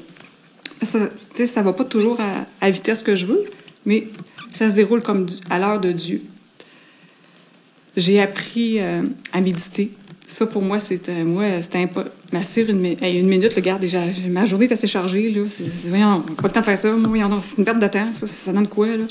[0.83, 3.45] Ça, tu sais, ça va pas toujours à, à vitesse que je veux,
[3.85, 4.07] mais
[4.51, 6.21] ça se déroule comme à l'heure de Dieu.
[7.97, 9.91] J'ai appris euh, à méditer.
[10.27, 14.01] Ça, pour moi, c'était moi, c'était impo- ma cire, une, une minute, le garde, déjà,
[14.29, 15.29] ma journée est assez chargée.
[15.31, 15.41] Là.
[15.87, 16.91] Voyons, pas le temps de faire ça.
[16.91, 18.13] Voyons c'est une perte de temps.
[18.13, 18.87] Ça, ça donne quoi?
[18.87, 19.03] Là?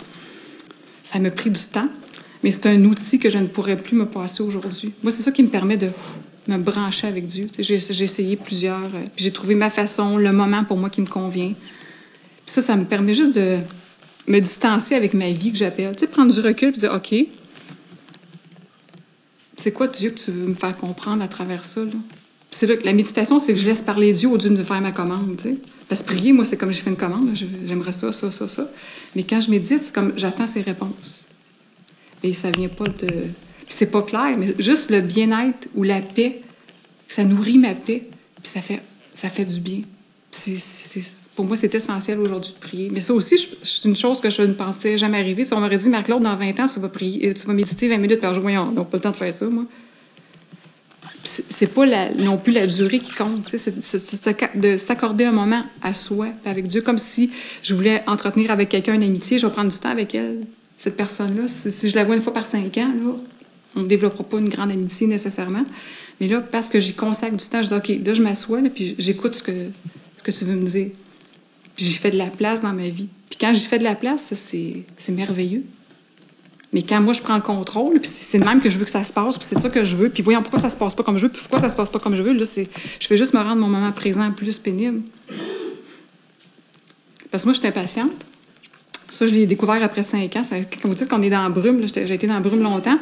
[1.02, 1.88] Ça m'a pris du temps,
[2.42, 4.92] mais c'est un outil que je ne pourrais plus me passer aujourd'hui.
[5.02, 5.90] Moi, c'est ça qui me permet de
[6.48, 7.48] me brancher avec Dieu.
[7.58, 11.06] J'ai, essayé plusieurs, euh, puis j'ai trouvé ma façon, le moment pour moi qui me
[11.06, 11.52] convient.
[11.52, 13.58] Puis ça, ça me permet juste de
[14.26, 15.94] me distancer avec ma vie que j'appelle.
[15.96, 17.14] Tu sais, prendre du recul et dire, OK,
[19.60, 21.82] c'est quoi Dieu que tu veux me faire comprendre à travers ça?
[22.50, 24.64] C'est là que la méditation, c'est que je laisse parler Dieu au lieu de me
[24.64, 25.36] faire ma commande.
[25.36, 25.56] tu sais.
[25.88, 27.30] Parce que prier, moi, c'est comme j'ai fait une commande.
[27.34, 28.68] J'aimerais ça, ça, ça, ça.
[29.14, 31.24] Mais quand je médite, c'est comme j'attends ses réponses.
[32.22, 33.08] Et ça vient pas de.
[33.68, 36.42] C'est pas clair, mais juste le bien-être ou la paix,
[37.06, 38.08] ça nourrit ma paix,
[38.42, 38.82] puis ça fait,
[39.14, 39.82] ça fait du bien.
[40.32, 42.90] Puis c'est- pour moi, c'est essentiel aujourd'hui de prier.
[42.92, 45.46] Mais ça aussi, c'est une chose que je ne pensais jamais arriver.
[45.46, 47.88] Si on m'aurait dit, Marc-Claude, dans 20 ans, tu vas, prier, euh, tu vas méditer
[47.88, 48.42] 20 minutes par jour.
[48.42, 49.64] Voyons, donc pas le temps de faire ça, moi.
[51.24, 51.86] C'est- pas
[52.18, 53.74] non plus la durée qui compte, c'est
[54.54, 57.30] de s'accorder un moment à soi, avec Dieu, comme si
[57.62, 60.40] je voulais entretenir avec quelqu'un une amitié, je vais prendre du temps avec elle,
[60.76, 61.48] cette personne-là.
[61.48, 63.12] Si, je la vois une fois par cinq ans, là,
[63.76, 65.64] on ne développera pas une grande amitié nécessairement.
[66.20, 68.94] Mais là, parce que j'y consacre du temps, je dis, OK, là, je m'assois, puis
[68.98, 70.88] j'écoute ce que tu veux me dire.
[71.76, 73.08] Puis j'y fais de la place dans ma vie.
[73.28, 75.64] Puis quand j'y fais de la place, c'est merveilleux.
[76.72, 78.90] Mais quand moi, je prends le contrôle, puis c'est de même que je veux que
[78.92, 80.94] ça se passe, puis c'est ça que je veux, puis voyons pourquoi ça se passe
[80.94, 82.44] pas comme je veux, puis pourquoi ça se passe pas comme je veux, là.
[82.44, 85.02] Je fais juste me rendre mon moment présent plus pénible.
[87.30, 88.12] Parce que moi, je suis impatiente.
[89.08, 90.44] Ça, je l'ai découvert après cinq ans.
[90.44, 92.98] Ça- quand vous dites qu'on est dans la brume, j'ai été dans la brume longtemps.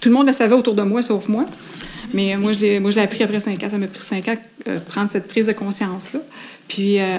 [0.00, 1.44] Tout le monde le savait autour de moi, sauf moi.
[2.14, 3.68] Mais moi, je l'ai, moi, je l'ai appris après cinq ans.
[3.70, 4.36] Ça m'a pris cinq ans
[4.68, 6.20] euh, prendre cette prise de conscience-là.
[6.68, 7.18] Puis, euh,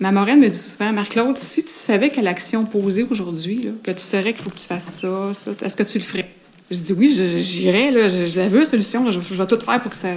[0.00, 4.00] ma moraine me dit souvent, Marc-Claude, si tu savais quelle action poser aujourd'hui, que tu
[4.02, 6.28] saurais qu'il faut que tu fasses ça, ça, est-ce que tu le ferais?
[6.70, 9.80] Je dis oui, je- je- je, je la veux, solution, je, je vais tout faire
[9.80, 10.16] pour, que ça,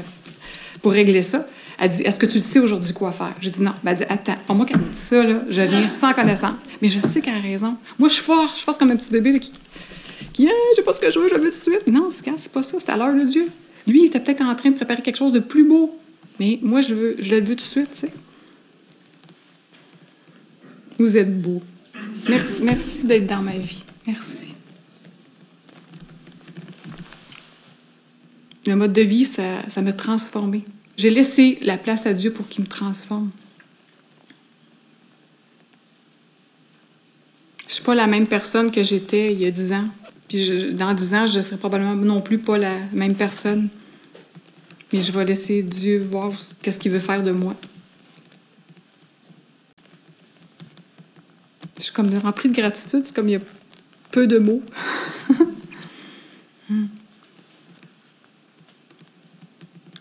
[0.81, 1.47] pour régler ça.
[1.79, 3.33] Elle dit, est-ce que tu sais aujourd'hui quoi faire?
[3.41, 3.73] J'ai dit non.
[3.83, 6.13] Ben, elle dit, attends, pour moi, quand elle me dit ça, là, je viens sans
[6.13, 6.53] connaissance.
[6.81, 7.75] Mais je sais qu'elle a raison.
[7.97, 9.51] Moi, je suis forte, je forte comme un petit bébé là, qui,
[10.31, 11.87] qui, hey, je sais pas ce que je veux, je veux tout de suite.
[11.87, 13.47] Non, c'est pas ça, c'est à l'heure de Dieu.
[13.87, 15.97] Lui, il était peut-être en train de préparer quelque chose de plus beau.
[16.39, 18.09] Mais moi, je, veux, je le veux tout de suite, tu sais.
[20.99, 21.61] Vous êtes beau.
[22.29, 23.83] Merci, merci d'être dans ma vie.
[24.07, 24.53] Merci.
[28.65, 30.63] Le mode de vie, ça, ça m'a transformé.
[30.95, 33.29] J'ai laissé la place à Dieu pour qu'il me transforme.
[37.67, 39.87] Je suis pas la même personne que j'étais il y a dix ans.
[40.29, 43.67] Puis dans dix ans, je ne serai probablement non plus pas la même personne.
[44.91, 47.55] Mais je vais laisser Dieu voir qu'est-ce qu'il veut faire de moi.
[51.77, 53.01] Je suis comme remplie de gratitude.
[53.05, 53.41] C'est comme il y a
[54.11, 54.61] peu de mots.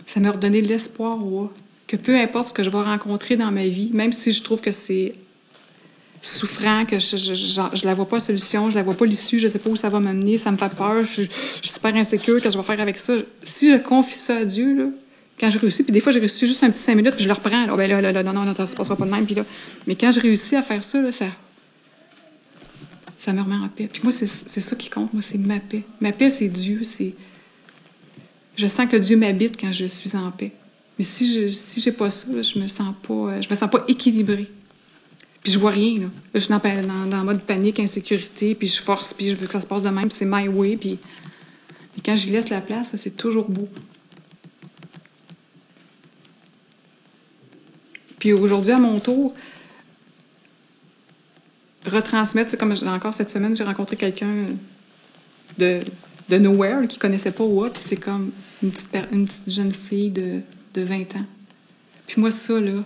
[0.06, 1.18] Ça m'a redonné l'espoir
[1.86, 4.60] que peu importe ce que je vais rencontrer dans ma vie, même si je trouve
[4.60, 5.14] que c'est
[6.20, 9.58] souffrant, que je, je, la vois pas solution, je la vois pas l'issue, je sais
[9.58, 11.28] pas où ça va m'amener, ça me fait peur, je, suis
[11.62, 13.14] super insécure, qu'est-ce que je vais faire avec ça?
[13.42, 14.90] Si je confie ça à Dieu, là,
[15.40, 17.28] quand je réussis, puis des fois, j'ai réussi juste un petit cinq minutes, puis je
[17.28, 19.26] le reprends, là, ben là, là, là, non, non, ça se passera pas de même,
[19.26, 19.44] puis là.
[19.86, 21.26] Mais quand je réussis à faire ça, là, ça,
[23.22, 23.88] ça me remet en paix.
[23.92, 25.84] Puis moi, c'est ça qui compte, moi, c'est ma paix.
[26.00, 27.14] Ma paix, c'est Dieu, c'est...
[28.56, 30.50] Je sens que Dieu m'habite quand je suis en paix.
[30.98, 33.84] Mais si je si j'ai pas ça, je me sens pas je me sens pas
[33.86, 34.50] équilibrée.
[35.44, 36.06] Puis je vois rien, là.
[36.34, 39.60] je suis dans, dans, mode panique, insécurité, puis je force, puis je veux que ça
[39.60, 40.98] se passe de même, puis c'est my way, puis...
[42.04, 43.68] quand j'y laisse la place, c'est toujours beau.
[48.18, 49.32] Puis aujourd'hui, à mon tour,
[51.86, 54.46] retransmettre, c'est comme encore cette semaine, j'ai rencontré quelqu'un
[55.58, 55.80] de,
[56.28, 58.30] de nowhere qui connaissait pas WA, puis c'est comme
[58.62, 60.40] une petite, une petite jeune fille de,
[60.74, 61.26] de 20 ans.
[62.06, 62.82] Puis moi, ça, là,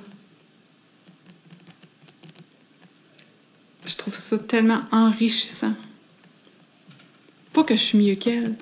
[3.87, 5.73] Je trouve ça tellement enrichissant.
[7.53, 8.55] Pas que je suis mieux qu'elle.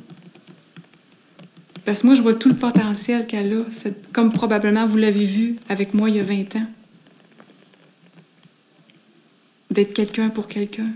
[1.85, 3.65] Parce que moi, je vois tout le potentiel qu'elle a,
[4.13, 6.67] comme probablement vous l'avez vu avec moi il y a 20 ans.
[9.75, 10.87] D'être quelqu'un pour quelqu'un.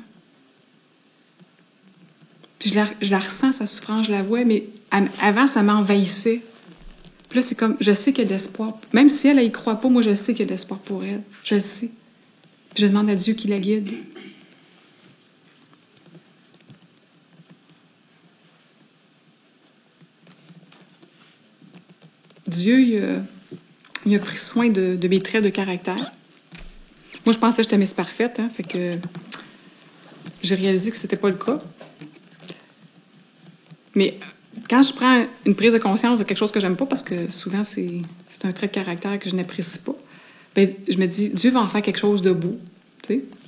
[2.65, 4.67] je la, je la, ressens, sa souffrance, je la vois, mais
[5.21, 6.43] avant, ça m'envahissait.
[7.29, 8.79] Puis là, c'est comme, je sais qu'il y a de l'espoir.
[8.93, 10.79] Même si elle, elle y croit pas, moi, je sais qu'il y a de l'espoir
[10.79, 11.23] pour elle.
[11.43, 11.91] Je le sais.
[12.77, 13.91] je demande à Dieu qu'il la guide.
[22.47, 22.81] Dieu,
[24.07, 26.13] il a, pris soin de, mes traits de caractère.
[27.29, 28.93] Moi, je pensais que j'étais Miss Parfaite, hein, fait que
[30.43, 31.61] j'ai réalisé que c'était pas le cas.
[33.95, 34.19] Mais
[34.71, 37.31] quand je prends une prise de conscience de quelque chose que j'aime pas, parce que
[37.31, 38.01] souvent c'est
[38.45, 39.95] un trait de caractère que je n'apprécie pas,
[40.55, 42.59] ben, je me dis, Dieu va en faire quelque chose de beau.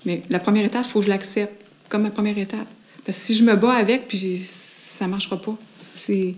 [0.04, 2.68] Mais la première étape, il faut que je l'accepte comme ma première étape.
[3.06, 5.56] Parce que si je me bats avec, puis ça marchera pas.
[5.96, 6.36] Si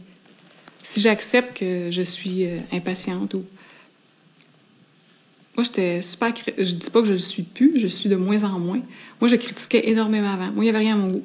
[0.96, 3.42] j'accepte que je suis euh, impatiente ou.
[5.57, 6.33] Moi, j'étais super.
[6.59, 8.81] Je dis pas que je le suis plus, je suis de moins en moins.
[9.21, 10.51] Moi, je critiquais énormément avant.
[10.53, 11.23] Moi, il n'y avait rien à mon goût.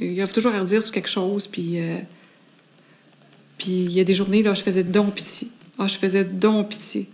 [0.00, 1.80] Il y avait toujours à redire sur quelque chose, puis.
[1.80, 1.98] Euh,
[3.58, 5.48] puis il y a des journées, là, je faisais don pitié.
[5.78, 7.06] Ah, je faisais don pitié.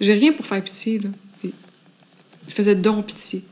[0.00, 1.08] J'ai rien pour faire pitié, là.
[1.42, 3.42] Je faisais don pitié.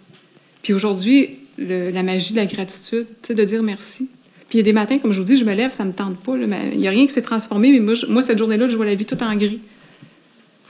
[0.62, 4.10] Puis aujourd'hui, la magie de la gratitude, tu sais, de dire merci.
[4.48, 5.92] Puis il y a des matins, comme je vous dis, je me lève, ça me
[5.92, 6.36] tente pas.
[6.36, 9.04] il n'y a rien qui s'est transformé, mais moi, cette journée-là, je vois la vie
[9.04, 9.60] tout en gris.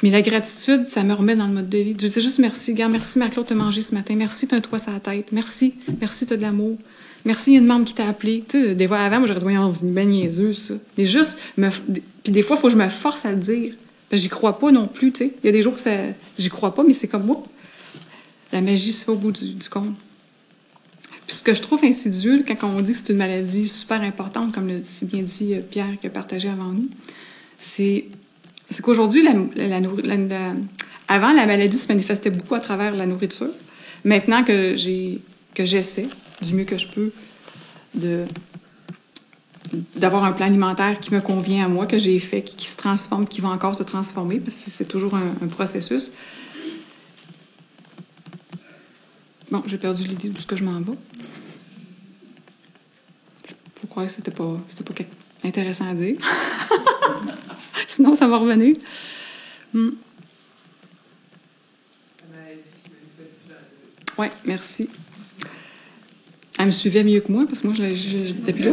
[0.02, 1.96] Mais la gratitude, ça me remet dans le mode de vie.
[2.00, 4.14] Je dis juste merci, gars, merci Marc-Claude, de manger ce matin.
[4.14, 5.32] Merci, tu as un toit sur la tête.
[5.32, 6.78] Merci, merci, tu as de l'amour.
[7.24, 8.44] Merci, il y a une membre qui t'a appelé.
[8.48, 10.74] Tu sais, des fois avant, moi, j'aurais dit, voyons, c'est belle niaiseuse, ça.
[10.96, 13.74] Mais juste, puis des fois, il faut que je me force à le dire.
[14.12, 15.32] J'y crois pas non plus, tu sais.
[15.42, 15.90] Il y a des jours que ça...
[16.38, 17.42] j'y crois pas, mais c'est comme moi.
[18.52, 19.94] La magie se fait au bout du, du compte.
[21.26, 24.54] Puis ce que je trouve insidieux, quand on dit que c'est une maladie super importante,
[24.54, 26.88] comme le si bien dit euh, Pierre qui a partagé avant nous,
[27.58, 28.06] c'est
[28.82, 29.32] qu'aujourd'hui, la,
[31.08, 33.50] avant, la maladie se manifestait beaucoup à travers la nourriture.
[34.04, 36.08] Maintenant que j'essaie
[36.42, 37.12] du mieux que je peux
[39.96, 43.26] d'avoir un plan alimentaire qui me convient à moi, que j'ai fait, qui, se transforme,
[43.26, 46.10] qui va encore se transformer, parce que c'est toujours un, processus.
[49.50, 50.92] Bon, j'ai perdu l'idée de ce que je m'en vais.
[53.76, 54.56] Faut croire que c'était pas
[55.44, 56.16] intéressant à dire.
[57.92, 58.76] Sinon, ça va revenir.
[59.72, 59.90] Hmm.
[64.18, 64.88] Oui, merci.
[66.58, 68.72] Elle me suivait mieux que moi parce que moi, je n'étais plus là.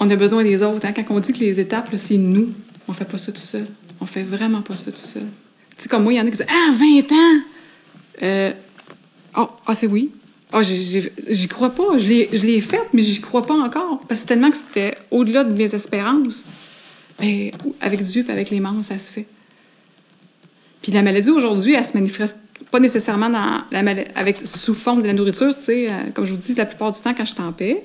[0.00, 0.84] On a besoin des autres.
[0.86, 0.92] Hein.
[0.92, 2.52] Quand on dit que les étapes, c'est nous,
[2.88, 3.66] on fait pas ça tout seul.
[4.00, 5.22] On fait vraiment pas ça tout seul.
[5.76, 7.42] Tu sais, comme moi, il y en a qui disent Ah, 20 ans!
[8.22, 8.52] Euh,
[9.36, 10.10] Oh, ah, c'est oui.
[10.52, 11.96] Ah, j'y crois pas.
[11.98, 14.00] Je l'ai faite, mais j'y crois pas encore.
[14.08, 16.44] Parce que tellement que c'était au-delà de mes espérances.
[17.20, 19.26] Mais ben, avec Dieu et avec les membres, ça se fait.
[20.82, 22.38] Puis la maladie aujourd'hui, elle se manifeste
[22.70, 25.54] pas nécessairement dans la avec, sous forme de la nourriture.
[25.56, 27.52] Tu sais, euh, comme je vous dis, la plupart du temps, quand je suis en
[27.52, 27.82] paix,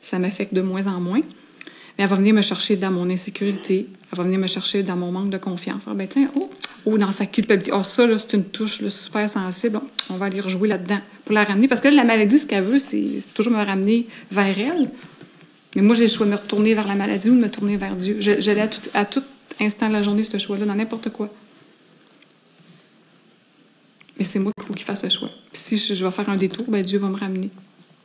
[0.00, 1.20] ça m'affecte de moins en moins.
[1.20, 3.88] Mais elle va venir me chercher dans mon insécurité.
[4.12, 5.86] Elle va venir me chercher dans mon manque de confiance.
[5.88, 6.48] Ah, ben tiens, oh,
[6.86, 7.72] ou dans sa culpabilité.
[7.74, 9.80] Oh, ça, c'est une touche super sensible.
[10.08, 11.66] On va aller rejouer là-dedans pour la ramener.
[11.66, 14.88] Parce que la maladie, ce qu'elle veut, c'est toujours me ramener vers elle.
[15.76, 17.76] Mais moi, j'ai le choix de me retourner vers la maladie ou de me tourner
[17.76, 18.16] vers Dieu.
[18.20, 18.32] Je,
[18.94, 19.22] à, tout,
[19.60, 21.32] instant de la journée ce choix-là, dans n'importe quoi.
[24.18, 25.30] Mais c'est moi qu'il faut qu'il fasse le choix.
[25.52, 27.50] Puis si je, vais faire un détour, ben Dieu va me ramener.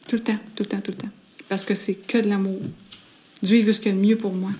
[0.07, 1.09] Tout le temps, tout le temps, tout le temps.
[1.49, 2.59] Parce que c'est que de l'amour.
[3.41, 4.51] Dieu, il veut ce qu'il y a de mieux pour moi.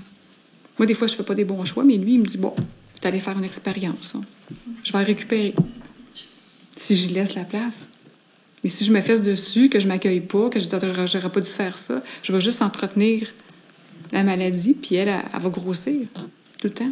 [0.80, 2.56] Moi, des fois, je fais pas des bons choix, mais lui, il me dit, bon,
[3.00, 4.14] tu allé faire une expérience.
[4.16, 4.22] Hein.
[4.84, 5.54] Je vais récupérer.
[6.78, 7.88] Si j'y laisse la place.
[8.64, 11.50] Mais si je me fesse dessus, que je m'accueille pas, que je n'aurais pas dû
[11.50, 13.28] faire ça, je vais juste entretenir
[14.12, 16.02] la maladie, puis elle, elle, va grossir
[16.60, 16.92] tout le temps.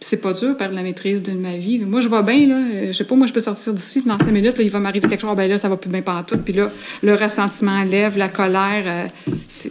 [0.00, 1.80] c'est pas dur perdre la maîtrise de ma vie.
[1.80, 2.86] Moi, je vais bien, là.
[2.86, 5.06] Je sais pas, moi, je peux sortir d'ici, dans cinq minutes, là, il va m'arriver
[5.06, 6.38] quelque chose, ben là, ça va plus bien tout.
[6.38, 6.70] Puis là,
[7.02, 8.84] le ressentiment lève, la colère.
[8.86, 9.68] Euh,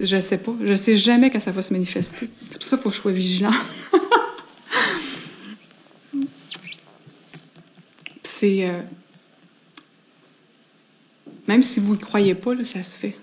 [0.00, 0.54] je sais pas.
[0.64, 2.28] Je sais jamais quand ça va se manifester.
[2.50, 3.50] C'est pour ça qu'il faut que je sois vigilant.
[8.40, 8.66] c'est.
[8.66, 8.80] Euh,
[11.46, 13.16] même si vous ne croyez pas, là, ça se fait.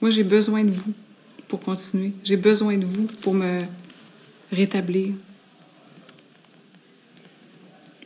[0.00, 0.92] Moi, j'ai besoin de vous
[1.46, 2.12] pour continuer.
[2.24, 3.62] J'ai besoin de vous pour me
[4.50, 5.14] rétablir,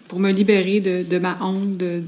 [0.08, 2.02] pour me libérer de, ma honte, de,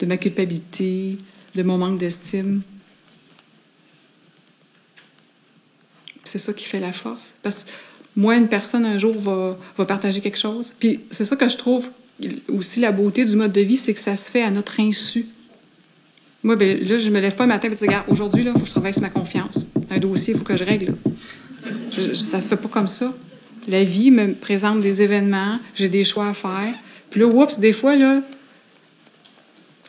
[0.00, 1.18] de ma culpabilité,
[1.54, 2.62] de mon manque d'estime.
[6.24, 7.34] C'est ça qui fait la force.
[7.42, 7.70] Parce que
[8.16, 10.72] moi, une personne un jour va, va partager quelque chose.
[10.78, 11.88] Puis c'est ça que je trouve
[12.48, 15.26] aussi la beauté du mode de vie, c'est que ça se fait à notre insu.
[16.42, 18.58] Moi, ben, là, je me lève pas le matin et dis, regarde, aujourd'hui, il faut
[18.58, 19.64] que je travaille sur ma confiance.
[19.90, 20.94] Un dossier, il faut que je règle.
[21.90, 23.12] Ça ça se fait pas comme ça.
[23.68, 26.74] La vie me présente des événements, j'ai des choix à faire.
[27.10, 28.20] Puis là, oups, des fois, là,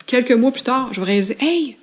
[0.05, 1.77] quelques mois plus tard, je vais dire, hey,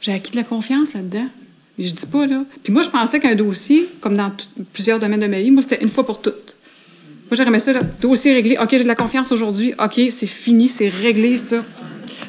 [0.00, 1.28] j'ai acquis de la confiance là-dedans.
[1.76, 2.44] Mais je dis pas, là.
[2.62, 4.32] Puis moi, je pensais qu'un dossier, comme dans
[4.72, 6.56] plusieurs domaines de ma vie, moi, c'était une fois pour toutes.
[7.30, 8.56] Moi, j'aurais ça, là, dossier réglé.
[8.58, 9.74] OK, j'ai de la confiance aujourd'hui.
[9.78, 11.62] OK, c'est fini, c'est réglé, ça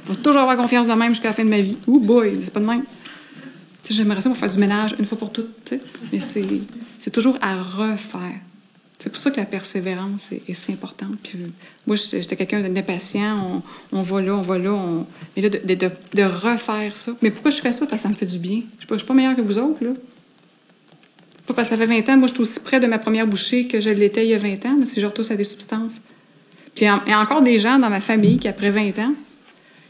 [0.10, 1.78] vais toujours avoir confiance de même jusqu'à la fin de ma vie.
[1.88, 2.84] Ouh, boy, c'est pas de même.
[3.90, 5.74] J'aimerais ça pour faire du ménage une fois pour toutes,
[6.12, 8.36] mais c'est toujours à refaire.
[9.00, 11.16] C'est pour ça que la persévérance est, si importante.
[11.24, 11.39] Puis,
[11.88, 13.64] moi, j'étais quelqu'un d'impatient.
[13.93, 14.78] On, on, va là, on va là.
[15.36, 17.14] Mais là, de, refaire ça.
[17.22, 17.86] Mais pourquoi je fais ça?
[17.86, 18.62] Parce que ça me fait du bien.
[18.80, 19.91] Je ne suis pas meilleure que vous autres, là.
[21.47, 22.18] Pas parce que ça fait 20 ans.
[22.18, 24.38] Moi, je suis aussi près de ma première bouchée que je l'étais il y a
[24.38, 26.02] 20 ans, mais si je retouche à des substances.
[26.76, 29.14] Puis il y a encore des gens dans ma famille qui, après 20 ans,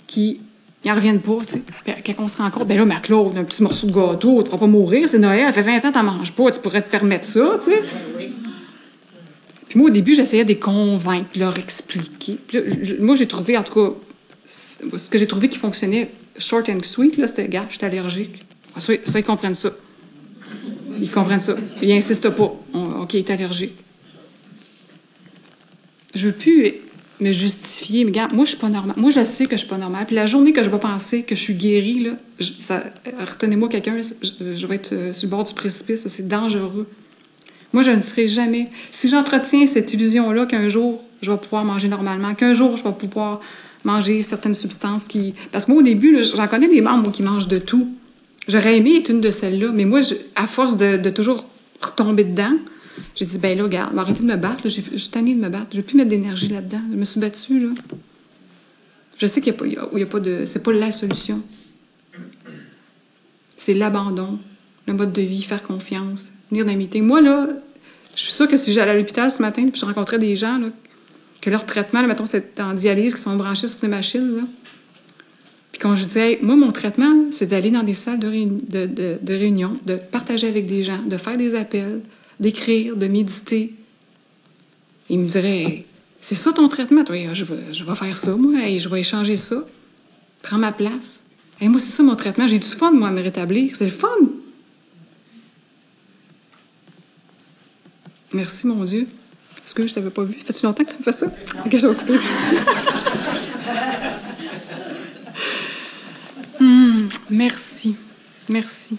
[0.05, 0.39] qui
[0.85, 1.95] ils reviennent pas, tu sais.
[2.05, 4.51] Quand on se rend compte, ben là, ma Claude, un petit morceau de gâteau, tu
[4.51, 6.89] vas pas mourir, c'est Noël, ça fait 20 ans tu manges pas, tu pourrais te
[6.89, 7.81] permettre ça, tu sais.
[9.69, 12.37] Puis moi, au début, j'essayais de les convaincre, leur expliquer.
[12.99, 13.93] moi, j'ai trouvé, en tout cas,
[14.47, 16.09] ce que j'ai trouvé qui fonctionnait
[16.39, 18.43] short and sweet, là, c'était, gars, je suis allergique.
[18.75, 19.71] Ah, ça, ils comprennent ça.
[20.99, 21.55] Ils comprennent ça.
[21.83, 22.51] Ils insistent pas.
[22.73, 23.73] OK, il est allergique.
[26.15, 26.73] Je veux plus
[27.19, 28.05] me justifier.
[28.05, 28.95] Mais regarde, moi, je suis pas normale.
[28.97, 30.07] Moi, je sais que je suis pas normale.
[30.07, 32.11] Puis la journée que je vais penser que je suis guérie, là,
[33.19, 36.07] retenez-moi quelqu'un, je, vais être euh, sur le bord du précipice.
[36.07, 36.87] C'est dangereux.
[37.73, 38.67] Moi, je ne serai jamais.
[38.91, 42.91] Si j'entretiens cette illusion-là qu'un jour, je vais pouvoir manger normalement, qu'un jour, je vais
[42.91, 43.41] pouvoir
[43.83, 45.33] manger certaines substances qui.
[45.51, 47.87] Parce que moi, au début, j'en connais des membres qui mangent de tout.
[48.47, 49.99] J'aurais aimé être une de celles-là, mais moi,
[50.35, 51.45] à force de, toujours
[51.81, 52.53] retomber dedans,
[53.15, 54.63] j'ai dit, ben là, regarde, arrêtez de me battre.
[54.63, 55.67] Je suis de me battre.
[55.71, 56.81] Je ne veux plus mettre d'énergie là-dedans.
[56.91, 57.69] Je me suis battue, là.
[59.17, 60.45] Je sais qu'il n'y a, a, pas de.
[60.45, 61.41] C'est pas la solution.
[63.55, 64.39] C'est l'abandon,
[64.87, 67.01] le mode de vie, faire confiance, d'amitié.
[67.01, 67.47] Moi, là,
[68.15, 70.57] je suis sûre que si j'allais à l'hôpital ce matin, puis je rencontrais des gens,
[70.57, 70.67] là,
[71.41, 74.43] que leur traitement, là, mettons, c'est en dialyse, qui sont branchés sur des machines, là.
[75.71, 79.95] Puis quand je disais, moi, mon traitement, c'est d'aller dans des salles de, réunion, de
[79.95, 82.01] partager avec des gens, de faire des appels,
[82.39, 83.73] d'écrire, de méditer.
[85.09, 85.85] Il me dirait
[86.21, 87.03] C'est ça ton traitement?
[87.03, 89.63] Toi, je, vais, je vais faire ça, moi, et je vais échanger ça.
[90.41, 91.23] Prends ma place.
[91.61, 92.47] Moi, c'est ça mon traitement.
[92.47, 93.75] J'ai du fun, moi, à me rétablir.
[93.75, 94.07] C'est le fun.
[98.33, 99.07] Merci, mon Dieu.
[99.65, 100.37] Est-ce que je t'avais pas vu?
[100.39, 101.27] Fait-tu longtemps que tu me fais ça?
[101.65, 102.15] Ok, je vais couper.
[106.59, 107.95] Hmm, merci.
[108.49, 108.97] Merci.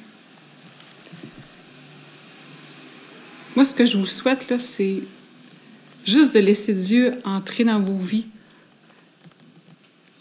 [3.55, 5.03] Moi, ce que je vous souhaite, là, c'est
[6.07, 8.29] juste de laisser Dieu entrer dans vos vies.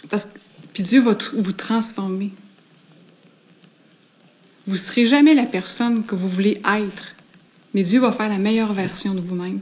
[0.09, 0.37] Parce que,
[0.73, 2.31] puis Dieu va vous transformer.
[4.67, 7.15] Vous ne serez jamais la personne que vous voulez être,
[7.73, 9.61] mais Dieu va faire la meilleure version de vous-même.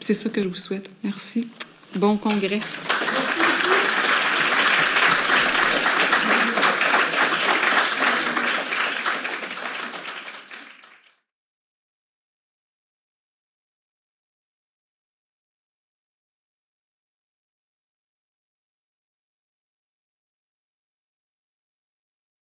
[0.00, 0.90] C'est ça que je vous souhaite.
[1.02, 1.48] Merci.
[1.96, 2.60] Bon congrès.